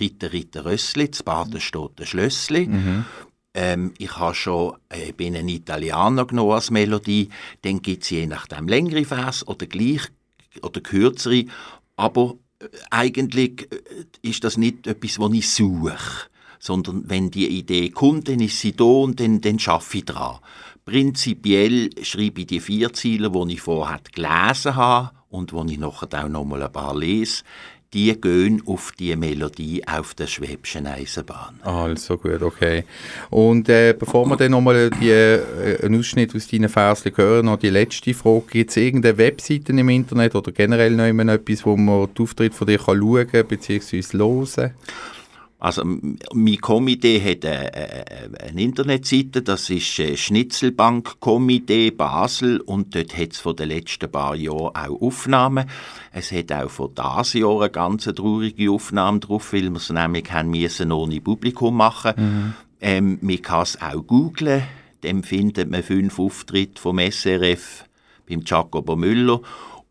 Ritter, 0.01 0.32
Ritter, 0.32 0.64
Rössli, 0.64 1.11
zu 1.11 1.22
Baden 1.22 1.61
steht 1.61 2.01
ein 2.01 2.07
Schlössli. 2.07 2.68
Ähm, 3.55 3.95
ich 3.99 4.16
habe 4.16 4.34
schon 4.34 4.74
äh, 4.89 5.12
bin 5.12 5.37
einen 5.37 5.49
Italiener 5.49 6.26
genommen 6.26 6.53
als 6.53 6.70
Melodie. 6.70 7.30
Dann 7.62 7.80
gibt 7.80 8.03
es 8.03 8.11
je 8.11 8.26
nachdem 8.26 8.68
längere 8.68 9.05
Vers 9.05 9.47
oder 9.47 9.66
gleich 9.66 10.03
oder 10.61 10.80
kürzere, 10.80 11.45
aber 11.97 12.34
äh, 12.59 12.66
eigentlich 12.91 13.68
äh, 13.72 14.28
ist 14.28 14.45
das 14.45 14.57
nicht 14.57 14.87
etwas, 14.87 15.18
was 15.18 15.32
ich 15.32 15.51
suche, 15.51 15.97
sondern 16.59 17.05
wenn 17.07 17.31
die 17.31 17.49
Idee 17.49 17.91
kommt, 17.91 18.29
dann 18.29 18.41
ist 18.41 18.61
sie 18.61 18.73
da 18.73 18.85
und 18.85 19.21
dann, 19.21 19.41
dann 19.41 19.59
schaffe 19.59 19.99
ich 19.99 20.05
dran. 20.05 20.39
Prinzipiell 20.85 21.91
schreibe 22.03 22.43
ich 22.43 22.47
die 22.47 22.61
vier 22.61 22.93
Ziele, 22.93 23.31
die 23.31 23.55
ich 23.55 23.61
vorher 23.61 24.01
gelesen 24.13 24.77
habe 24.77 25.11
und 25.31 25.53
die 25.53 25.73
ich 25.73 25.79
nachher 25.79 26.25
auch 26.25 26.29
noch 26.29 26.45
mal 26.45 26.63
ein 26.63 26.73
paar 26.73 26.97
lese, 26.97 27.43
die 27.93 28.21
gehen 28.21 28.63
auf 28.67 28.93
die 28.99 29.17
Melodie 29.17 29.83
auf 29.87 30.15
der 30.15 30.27
Schwäbischen 30.27 30.87
Eisenbahn. 30.87 31.61
Also 31.63 32.19
gut, 32.19 32.43
okay. 32.43 32.85
Und 33.31 33.69
äh, 33.69 33.95
bevor 33.99 34.27
wir 34.27 34.37
dann 34.37 34.51
nochmal 34.51 34.91
die, 34.91 35.11
äh, 35.11 35.83
einen 35.83 36.01
Ausschnitt 36.01 36.35
aus 36.35 36.49
deinen 36.49 36.69
Versen 36.69 37.13
hören, 37.17 37.47
noch 37.47 37.59
die 37.59 37.71
letzte 37.71 38.13
Frage. 38.13 38.43
Gibt 38.51 38.71
es 38.71 38.77
irgendeine 38.77 39.17
Webseite 39.19 39.73
im 39.73 39.89
Internet 39.89 40.35
oder 40.35 40.53
generell 40.53 40.93
noch 40.93 41.33
etwas, 41.33 41.65
wo 41.65 41.77
man 41.77 42.09
die 42.17 42.23
Auftritte 42.23 42.55
von 42.55 42.67
dir 42.67 42.79
kann 42.79 42.99
schauen 42.99 43.47
bzw. 43.49 44.03
hören 44.13 44.75
Also, 45.59 45.85
mein 45.85 46.61
Komitee 46.61 47.19
hat 47.19 47.47
eine, 47.47 47.73
eine, 48.41 48.63
Internetseite, 48.63 49.41
das 49.41 49.71
ist 49.71 49.99
äh, 49.99 50.15
Schnitzelbank 50.15 51.19
Komitee 51.19 51.91
Basel 51.91 52.61
und 52.61 52.95
dort 52.95 53.17
hat 53.17 53.33
es 53.33 53.39
von 53.39 53.57
den 53.57 53.71
letzten 53.71 54.11
paar 54.11 54.37
Jahren 54.37 54.77
auch 54.77 55.01
Aufnahmen. 55.01 55.65
Es 56.13 56.31
hat 56.31 56.53
auch 56.53 56.69
von 56.69 56.95
diesem 56.95 57.41
Jahr 57.41 57.61
eine 57.63 57.71
ganz 57.71 58.05
traurige 58.05 58.71
Aufnahme 58.71 59.21
drauf, 59.21 59.55
weil 59.55 59.71
wir 59.71 59.77
es 59.77 59.89
nämlich 59.89 60.31
haben 60.31 60.51
müssen 60.51 60.93
ohne 60.93 61.23
Publikum 61.23 61.77
machen. 61.77 62.55
Ähm, 62.83 63.19
Man 63.23 63.41
kann 63.41 63.63
es 63.63 63.81
auch 63.81 64.07
googlen, 64.07 64.63
dann 65.01 65.23
findet 65.23 65.71
man 65.71 65.83
fünf 65.83 66.19
Auftritte 66.19 66.81
vom 66.81 66.99
SRF 66.99 67.85
beim 68.29 68.43
Jacobo 68.45 68.95
Müller 68.95 69.41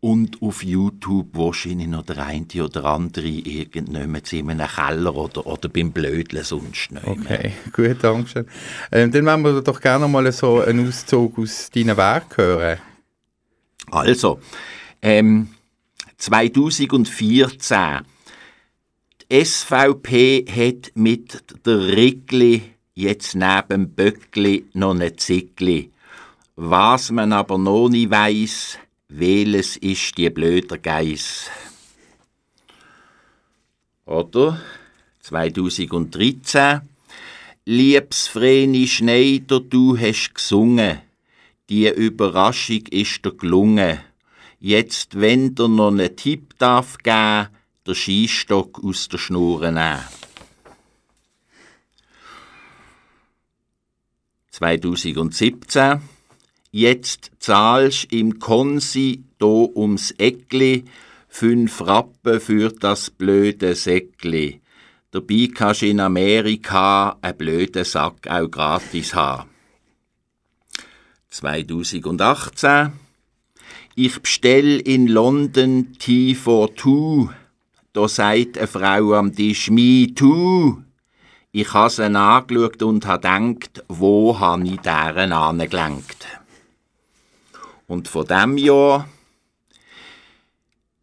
und 0.06 0.40
auf 0.40 0.62
YouTube 0.62 1.30
wahrscheinlich 1.32 1.88
noch 1.88 2.04
der 2.04 2.24
eine 2.24 2.46
oder 2.62 2.84
andere 2.84 3.26
irgendjemand 3.26 4.32
in 4.32 4.48
einem 4.48 4.68
Keller 4.68 5.16
oder, 5.16 5.44
oder 5.44 5.68
beim 5.68 5.90
Blödeln 5.90 6.44
sonst 6.44 6.92
nicht. 6.92 7.04
Okay, 7.04 7.54
gut, 7.72 7.96
danke 8.02 8.28
schön. 8.30 8.46
Ähm, 8.92 9.10
dann 9.10 9.26
wollen 9.26 9.42
wir 9.42 9.62
doch 9.62 9.80
gerne 9.80 10.06
mal 10.06 10.30
so 10.30 10.60
einen 10.60 10.86
Auszug 10.86 11.36
aus 11.40 11.70
deinen 11.74 11.96
Werken 11.96 12.36
hören. 12.36 12.78
Also, 13.90 14.38
ähm, 15.02 15.48
2014. 16.18 18.06
Die 19.28 19.44
SVP 19.44 20.44
hat 20.48 20.92
mit 20.94 21.66
der 21.66 21.80
Rickli 21.80 22.62
jetzt 22.94 23.34
neben 23.34 23.92
Böckli 23.92 24.66
noch 24.72 24.94
eine 24.94 25.16
Zickli. 25.16 25.90
Was 26.54 27.10
man 27.10 27.32
aber 27.32 27.58
noch 27.58 27.88
nicht 27.88 28.10
weiss, 28.10 28.78
welches 29.08 29.76
ist 29.76 30.18
die 30.18 30.30
blöder 30.30 30.78
Geiss. 30.78 31.50
Oder? 34.04 34.60
2013. 35.20 36.80
Liebs 37.64 38.28
Vreni 38.28 38.86
Schneider, 38.86 39.60
du 39.60 39.98
hast 39.98 40.34
gesungen. 40.34 41.00
Die 41.68 41.88
Überraschung 41.88 42.86
ist 42.90 43.24
dir 43.24 43.32
gelungen. 43.32 44.00
Jetzt, 44.60 45.20
wenn 45.20 45.54
dir 45.54 45.68
noch 45.68 45.88
einen 45.88 46.14
Tipp 46.14 46.54
darf 46.58 46.98
geben, 46.98 47.48
der 47.86 47.94
Skistock 47.94 48.82
aus 48.84 49.08
der 49.08 49.18
Schnur 49.18 49.70
nehmen. 49.70 50.04
2017. 54.50 56.15
Jetzt 56.78 57.30
zahlst 57.38 58.12
im 58.12 58.38
Konsi 58.38 59.24
do 59.38 59.72
ums 59.74 60.10
Eckli 60.18 60.84
fünf 61.26 61.80
Rappen 61.80 62.38
für 62.38 62.68
das 62.68 63.08
blöde 63.08 63.74
Säckli. 63.74 64.60
Dabei 65.10 65.48
kannst 65.54 65.84
in 65.84 66.00
Amerika 66.00 67.16
einen 67.22 67.38
blöden 67.38 67.82
Sack 67.82 68.28
auch 68.28 68.50
gratis 68.50 69.14
haben. 69.14 69.48
2018. 71.30 72.92
Ich 73.94 74.20
bestell 74.20 74.78
in 74.80 75.06
London 75.06 75.94
Tea 75.98 76.34
for 76.34 76.76
Two. 76.76 77.30
Da 77.94 78.06
sagt 78.06 78.58
eine 78.58 78.66
Frau 78.66 79.14
am 79.14 79.34
Tisch 79.34 79.70
Me 79.70 80.12
Too. 80.14 80.76
Ich 81.52 81.72
habe 81.72 81.88
sie 81.88 82.04
angeschaut 82.04 82.82
und 82.82 83.06
habe 83.06 83.22
gedacht, 83.22 83.82
wo 83.88 84.38
habe 84.38 84.68
ich 84.68 84.80
deren 84.80 85.32
angelenkt. 85.32 86.15
Und 87.86 88.08
von 88.08 88.26
dem 88.26 88.58
Jahr, 88.58 89.08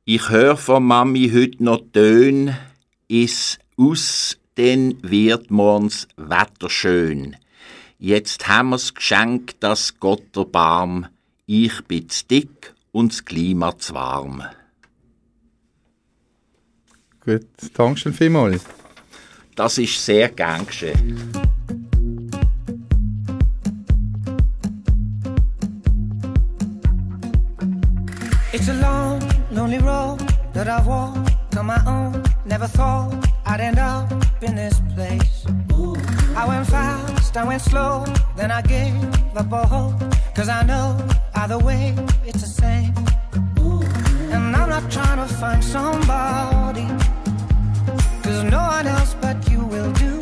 ich 0.05 0.29
höre 0.29 0.57
von 0.57 0.83
Mami 0.83 1.31
heute 1.33 1.63
noch 1.63 1.81
Tön, 1.93 2.55
is 3.07 3.57
aus, 3.77 4.37
denn 4.57 4.97
wird 5.01 5.49
morgens 5.49 6.07
Wetter 6.17 6.69
schön. 6.69 7.37
Jetzt 7.99 8.47
haben 8.49 8.69
wir's 8.71 8.93
geschenkt, 8.93 9.57
das 9.61 9.97
Gott 9.99 10.35
erbarm. 10.35 11.07
Ich 11.45 11.81
bin 11.85 12.09
zu 12.09 12.25
dick 12.25 12.73
und 12.91 13.13
das 13.13 13.23
Klima 13.23 13.77
zu 13.77 13.93
warm. 13.93 14.43
Gut, 17.21 17.47
danke 17.73 17.99
schön 17.99 18.13
vielmals. 18.13 18.65
Das 19.55 19.77
ist 19.77 20.03
sehr 20.03 20.29
gern 20.29 20.65
geschehen. 20.65 21.42
It's 28.53 28.67
a 28.67 28.73
long, 28.75 29.19
lonely 29.49 29.79
road 29.79 30.19
that 30.53 30.67
I've 30.67 30.85
walked 30.85 31.57
on 31.57 31.65
my 31.65 31.81
own. 31.87 32.23
Never 32.45 32.67
thought 32.67 33.11
I'd 33.47 33.59
end 33.59 33.79
up 33.79 34.11
in 34.43 34.55
this 34.55 34.79
place. 34.93 35.45
I 36.35 36.45
went 36.47 36.67
fast, 36.67 37.35
I 37.35 37.45
went 37.45 37.63
slow, 37.63 38.05
then 38.35 38.51
I 38.51 38.61
gave 38.61 38.93
up 39.35 39.51
all 39.51 39.65
hope. 39.65 39.99
Cause 40.35 40.49
I 40.49 40.61
know 40.61 40.95
either 41.33 41.57
way 41.57 41.95
it's 42.27 42.41
the 42.41 42.53
same. 42.61 42.93
And 44.31 44.55
I'm 44.55 44.69
not 44.69 44.91
trying 44.91 45.27
to 45.27 45.33
find 45.33 45.63
somebody. 45.63 46.85
Cause 48.21 48.43
no 48.43 48.59
one 48.59 48.85
else 48.85 49.15
but 49.19 49.49
you 49.49 49.65
will 49.65 49.91
do. 49.93 50.19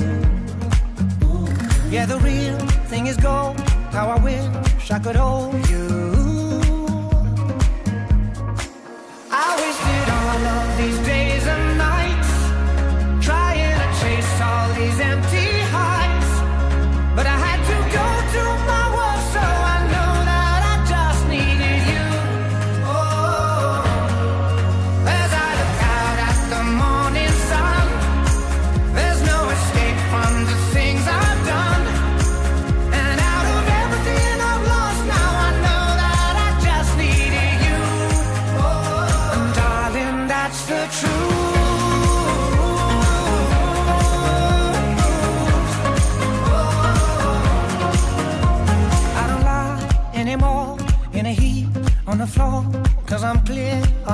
Yeah, 1.90 2.06
the 2.06 2.18
real 2.20 2.58
thing 2.88 3.08
is 3.08 3.18
gold. 3.18 3.60
How 3.92 4.08
I 4.08 4.24
wish 4.24 4.90
I 4.90 5.00
could 5.00 5.18
hold 5.18 5.70
you. 5.70 6.11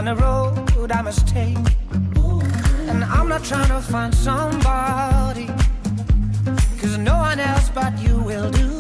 The 0.08 0.16
road 0.16 0.90
I 0.90 1.02
must 1.02 1.28
take. 1.28 1.58
And 2.90 3.04
I'm 3.04 3.28
not 3.28 3.44
trying 3.44 3.68
to 3.68 3.82
find 3.82 4.14
somebody. 4.16 5.48
Cause 6.80 6.98
no 6.98 7.16
one 7.18 7.40
else 7.42 7.68
but 7.70 7.92
you 8.00 8.16
will 8.30 8.50
do. 8.50 8.72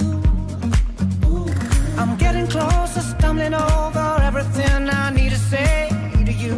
I'm 1.97 2.15
getting 2.15 2.47
closer, 2.47 3.01
stumbling 3.01 3.53
over 3.53 4.07
everything 4.29 4.89
I 4.89 5.09
need 5.17 5.31
to 5.31 5.41
say 5.53 5.89
to 6.27 6.33
you. 6.43 6.55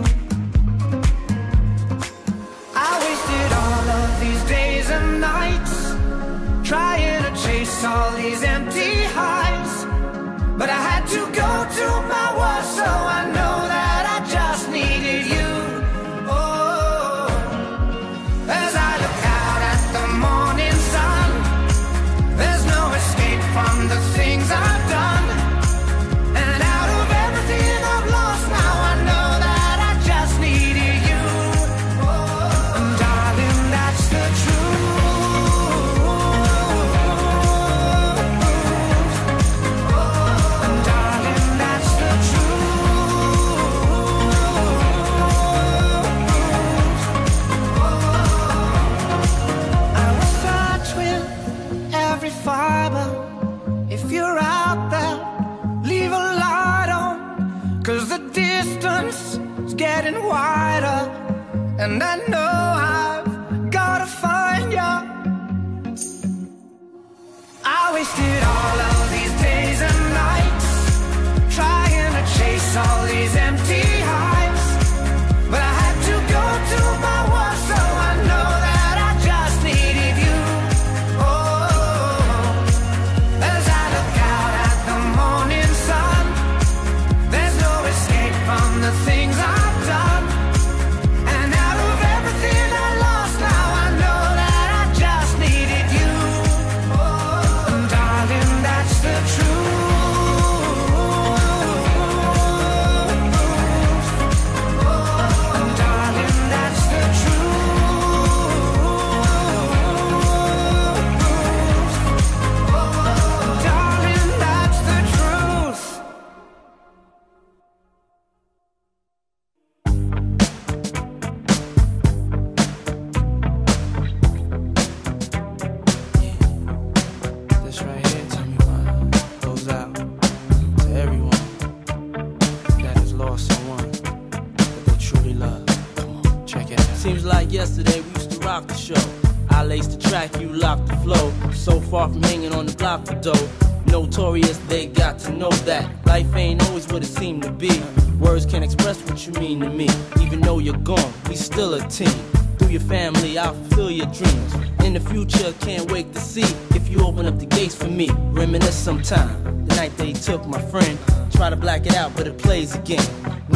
I 2.87 2.91
wasted 3.03 3.51
all 3.63 3.87
of 3.99 4.09
these 4.23 4.43
days 4.55 4.87
and 4.91 5.07
nights 5.19 5.75
trying 6.69 7.23
to 7.23 7.31
chase 7.43 7.83
all 7.83 8.11
these 8.17 8.43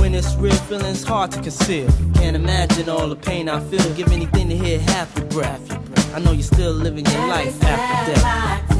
When 0.03 0.13
it's 0.15 0.35
real, 0.35 0.51
feeling's 0.67 1.01
hard 1.01 1.31
to 1.31 1.41
conceal. 1.41 1.87
Can't 2.15 2.35
imagine 2.35 2.89
all 2.89 3.07
the 3.07 3.15
pain 3.15 3.47
I 3.47 3.61
feel. 3.61 3.93
Give 3.93 4.11
anything 4.11 4.49
to 4.49 4.57
hear 4.57 4.77
half 4.77 5.17
your 5.17 5.27
breath. 5.27 6.13
I 6.13 6.19
know 6.19 6.33
you're 6.33 6.43
still 6.43 6.73
living 6.73 7.05
your 7.05 7.27
life 7.27 7.63
after 7.63 8.11
death. 8.11 8.72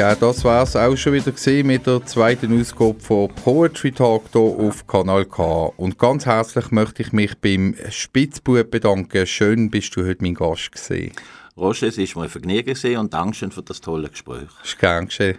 Ja, 0.00 0.14
das 0.14 0.44
war 0.44 0.62
es 0.62 0.76
auch 0.76 0.96
schon 0.96 1.12
wieder 1.12 1.62
mit 1.62 1.86
der 1.86 2.02
zweiten 2.06 2.58
Ausgabe 2.58 2.98
von 3.00 3.28
Poetry 3.28 3.92
Talk 3.92 4.30
hier 4.32 4.40
auf 4.40 4.86
Kanal 4.86 5.26
K. 5.26 5.74
Und 5.76 5.98
ganz 5.98 6.24
herzlich 6.24 6.70
möchte 6.70 7.02
ich 7.02 7.12
mich 7.12 7.36
beim 7.36 7.76
Spitzbub 7.90 8.70
bedanken. 8.70 9.26
Schön 9.26 9.68
bist 9.68 9.94
du 9.94 10.06
heute 10.06 10.22
mein 10.22 10.32
Gast 10.32 10.72
gesehen. 10.72 11.12
Roger, 11.54 11.88
es 11.88 11.98
war 11.98 12.22
mir 12.22 12.28
ein 12.28 12.30
Vergnügen 12.30 12.96
und 12.96 13.12
Dankeschön 13.12 13.52
für 13.52 13.62
das 13.62 13.82
tolle 13.82 14.08
Gespräch. 14.08 14.48
Ist 14.64 14.78
gern 14.78 15.08
geschehen. 15.08 15.36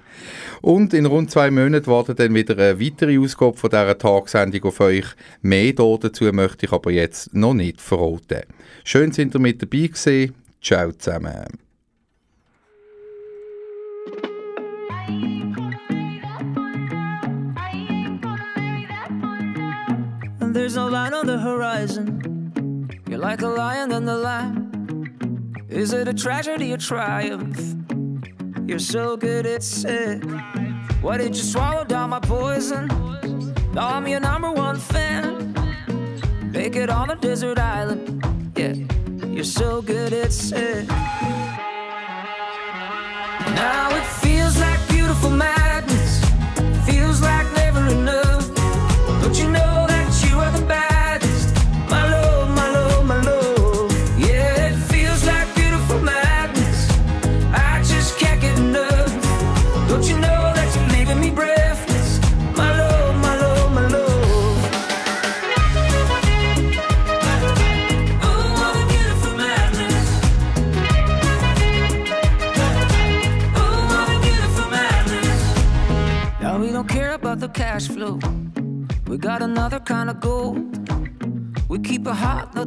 Und 0.62 0.94
in 0.94 1.08
rund 1.08 1.32
zwei 1.32 1.50
Monaten 1.50 1.88
wartet 1.88 2.20
dann 2.20 2.36
wieder 2.36 2.56
eine 2.56 2.80
weitere 2.80 3.18
Ausgabe 3.18 3.58
von 3.58 3.72
dieser 3.72 3.98
Tagsendung 3.98 4.64
auf 4.66 4.80
euch. 4.80 5.08
Mehr 5.42 5.74
dazu 5.74 6.26
möchte 6.26 6.68
ich 6.68 6.72
aber 6.72 6.92
jetzt 6.92 7.34
noch 7.34 7.56
nicht 7.56 7.82
verraten. 7.82 8.44
Schön, 8.84 9.12
sind 9.12 9.34
ihr 9.34 9.40
mit 9.40 9.60
dabei 9.60 9.88
gewesen. 9.88 10.36
Ciao 10.62 10.92
zusammen. 10.92 11.71
there's 20.54 20.76
no 20.76 20.88
line 20.88 21.14
on 21.14 21.28
the 21.28 21.38
horizon. 21.38 22.90
You're 23.08 23.20
like 23.20 23.42
a 23.42 23.48
lion 23.48 23.92
on 23.92 24.06
the 24.06 24.16
line. 24.16 25.68
Is 25.70 25.94
it 25.94 26.08
a 26.08 26.14
tragedy 26.14 26.74
or 26.74 26.78
triumph? 26.78 27.60
You're 28.68 28.80
so 28.80 29.16
good 29.16 29.46
at 29.46 29.64
it. 29.86 30.24
Why 31.02 31.18
did 31.18 31.36
you 31.36 31.44
swallow 31.44 31.86
down 31.86 32.10
my 32.10 32.20
poison? 32.20 32.88
Now 33.74 33.96
I'm 33.96 34.08
your 34.08 34.20
number 34.20 34.52
one 34.52 34.78
fan. 34.78 35.54
Make 36.52 36.76
it 36.76 36.90
on 36.90 37.12
a 37.12 37.16
desert 37.16 37.58
island. 37.58 38.54
Yeah, 38.58 38.74
you're 39.28 39.44
so 39.44 39.82
good 39.82 40.14
at 40.14 40.32
it. 40.54 40.88
Now 43.56 43.96
it 43.96 44.06
feels 44.22 44.60
like 44.60 44.80
beautiful 44.90 45.30
magic. 45.30 45.81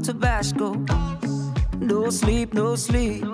Tabasco. 0.05 0.75
No 1.79 2.11
sleep, 2.11 2.53
no 2.53 2.77
sleep. 2.77 3.25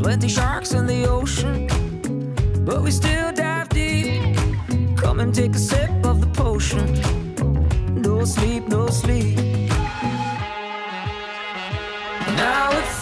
Plenty 0.00 0.26
sharks 0.26 0.72
in 0.72 0.86
the 0.86 1.06
ocean, 1.06 1.68
but 2.64 2.82
we 2.82 2.90
still 2.90 3.30
dive 3.32 3.68
deep. 3.68 4.34
Come 4.96 5.20
and 5.20 5.34
take 5.34 5.54
a 5.54 5.58
sip 5.58 5.90
of 6.06 6.22
the 6.22 6.26
potion. 6.28 6.86
No 8.00 8.24
sleep, 8.24 8.66
no 8.68 8.86
sleep. 8.86 9.36
Now 12.34 12.70
it's 12.72 13.01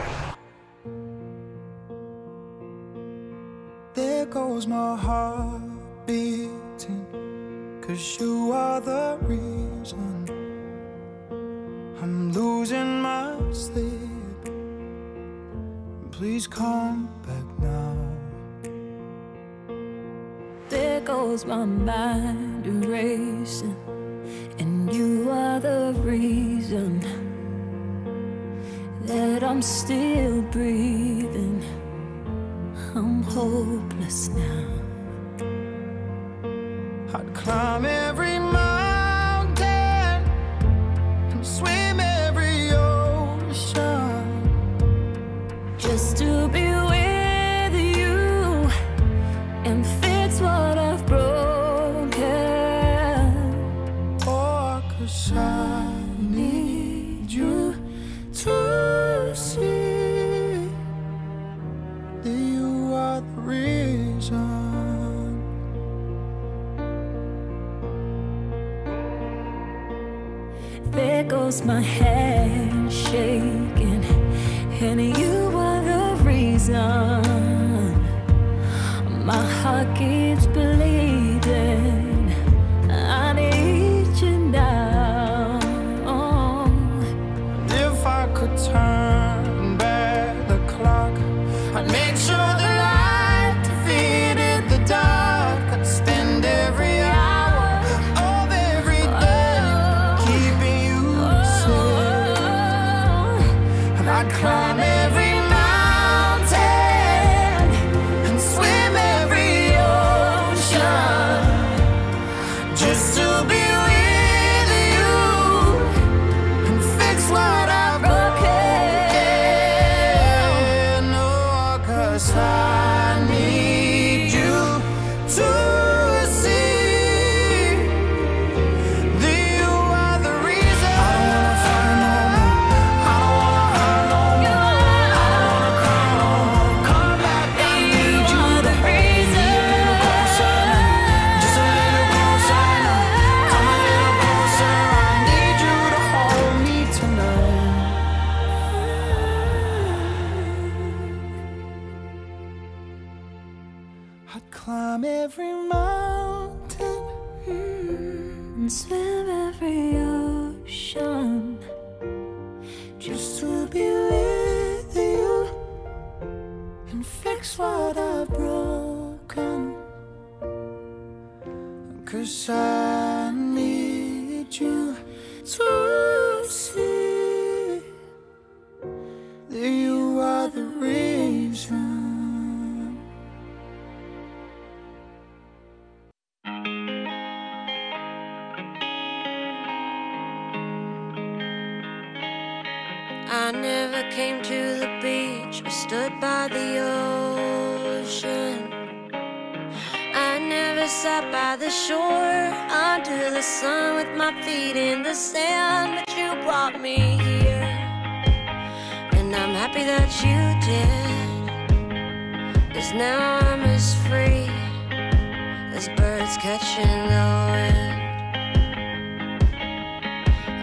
birds 215.97 216.37
catching 216.37 217.07
the 217.11 217.25
wind. 217.51 218.01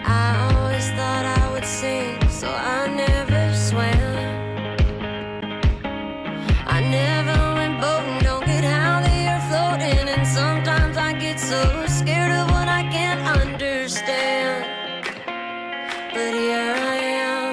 I 0.05 0.53
always 0.53 0.87
thought 0.91 1.25
I 1.25 1.51
would 1.51 1.65
sing, 1.65 2.19
so 2.29 2.47
I 2.49 2.87
never 2.87 3.53
swam. 3.55 3.97
I 6.67 6.81
never 6.81 7.37
went 7.57 7.81
boating, 7.81 8.19
don't 8.19 8.45
get 8.45 8.63
how 8.63 9.01
they 9.01 9.27
are 9.27 9.41
floating. 9.49 10.07
And 10.09 10.25
sometimes 10.27 10.97
I 10.97 11.13
get 11.13 11.39
so 11.39 11.85
scared 11.87 12.31
of 12.31 12.49
what 12.51 12.67
I 12.67 12.83
can't 12.91 13.21
understand. 13.41 14.65
But 16.13 16.33
here 16.33 16.73
I 16.93 16.97
am, 17.27 17.51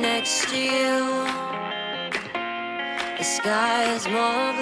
next 0.00 0.48
to 0.50 0.56
you. 0.56 0.98
The 3.18 3.24
sky 3.24 3.94
is 3.94 4.06
more 4.08 4.52
blue. 4.54 4.61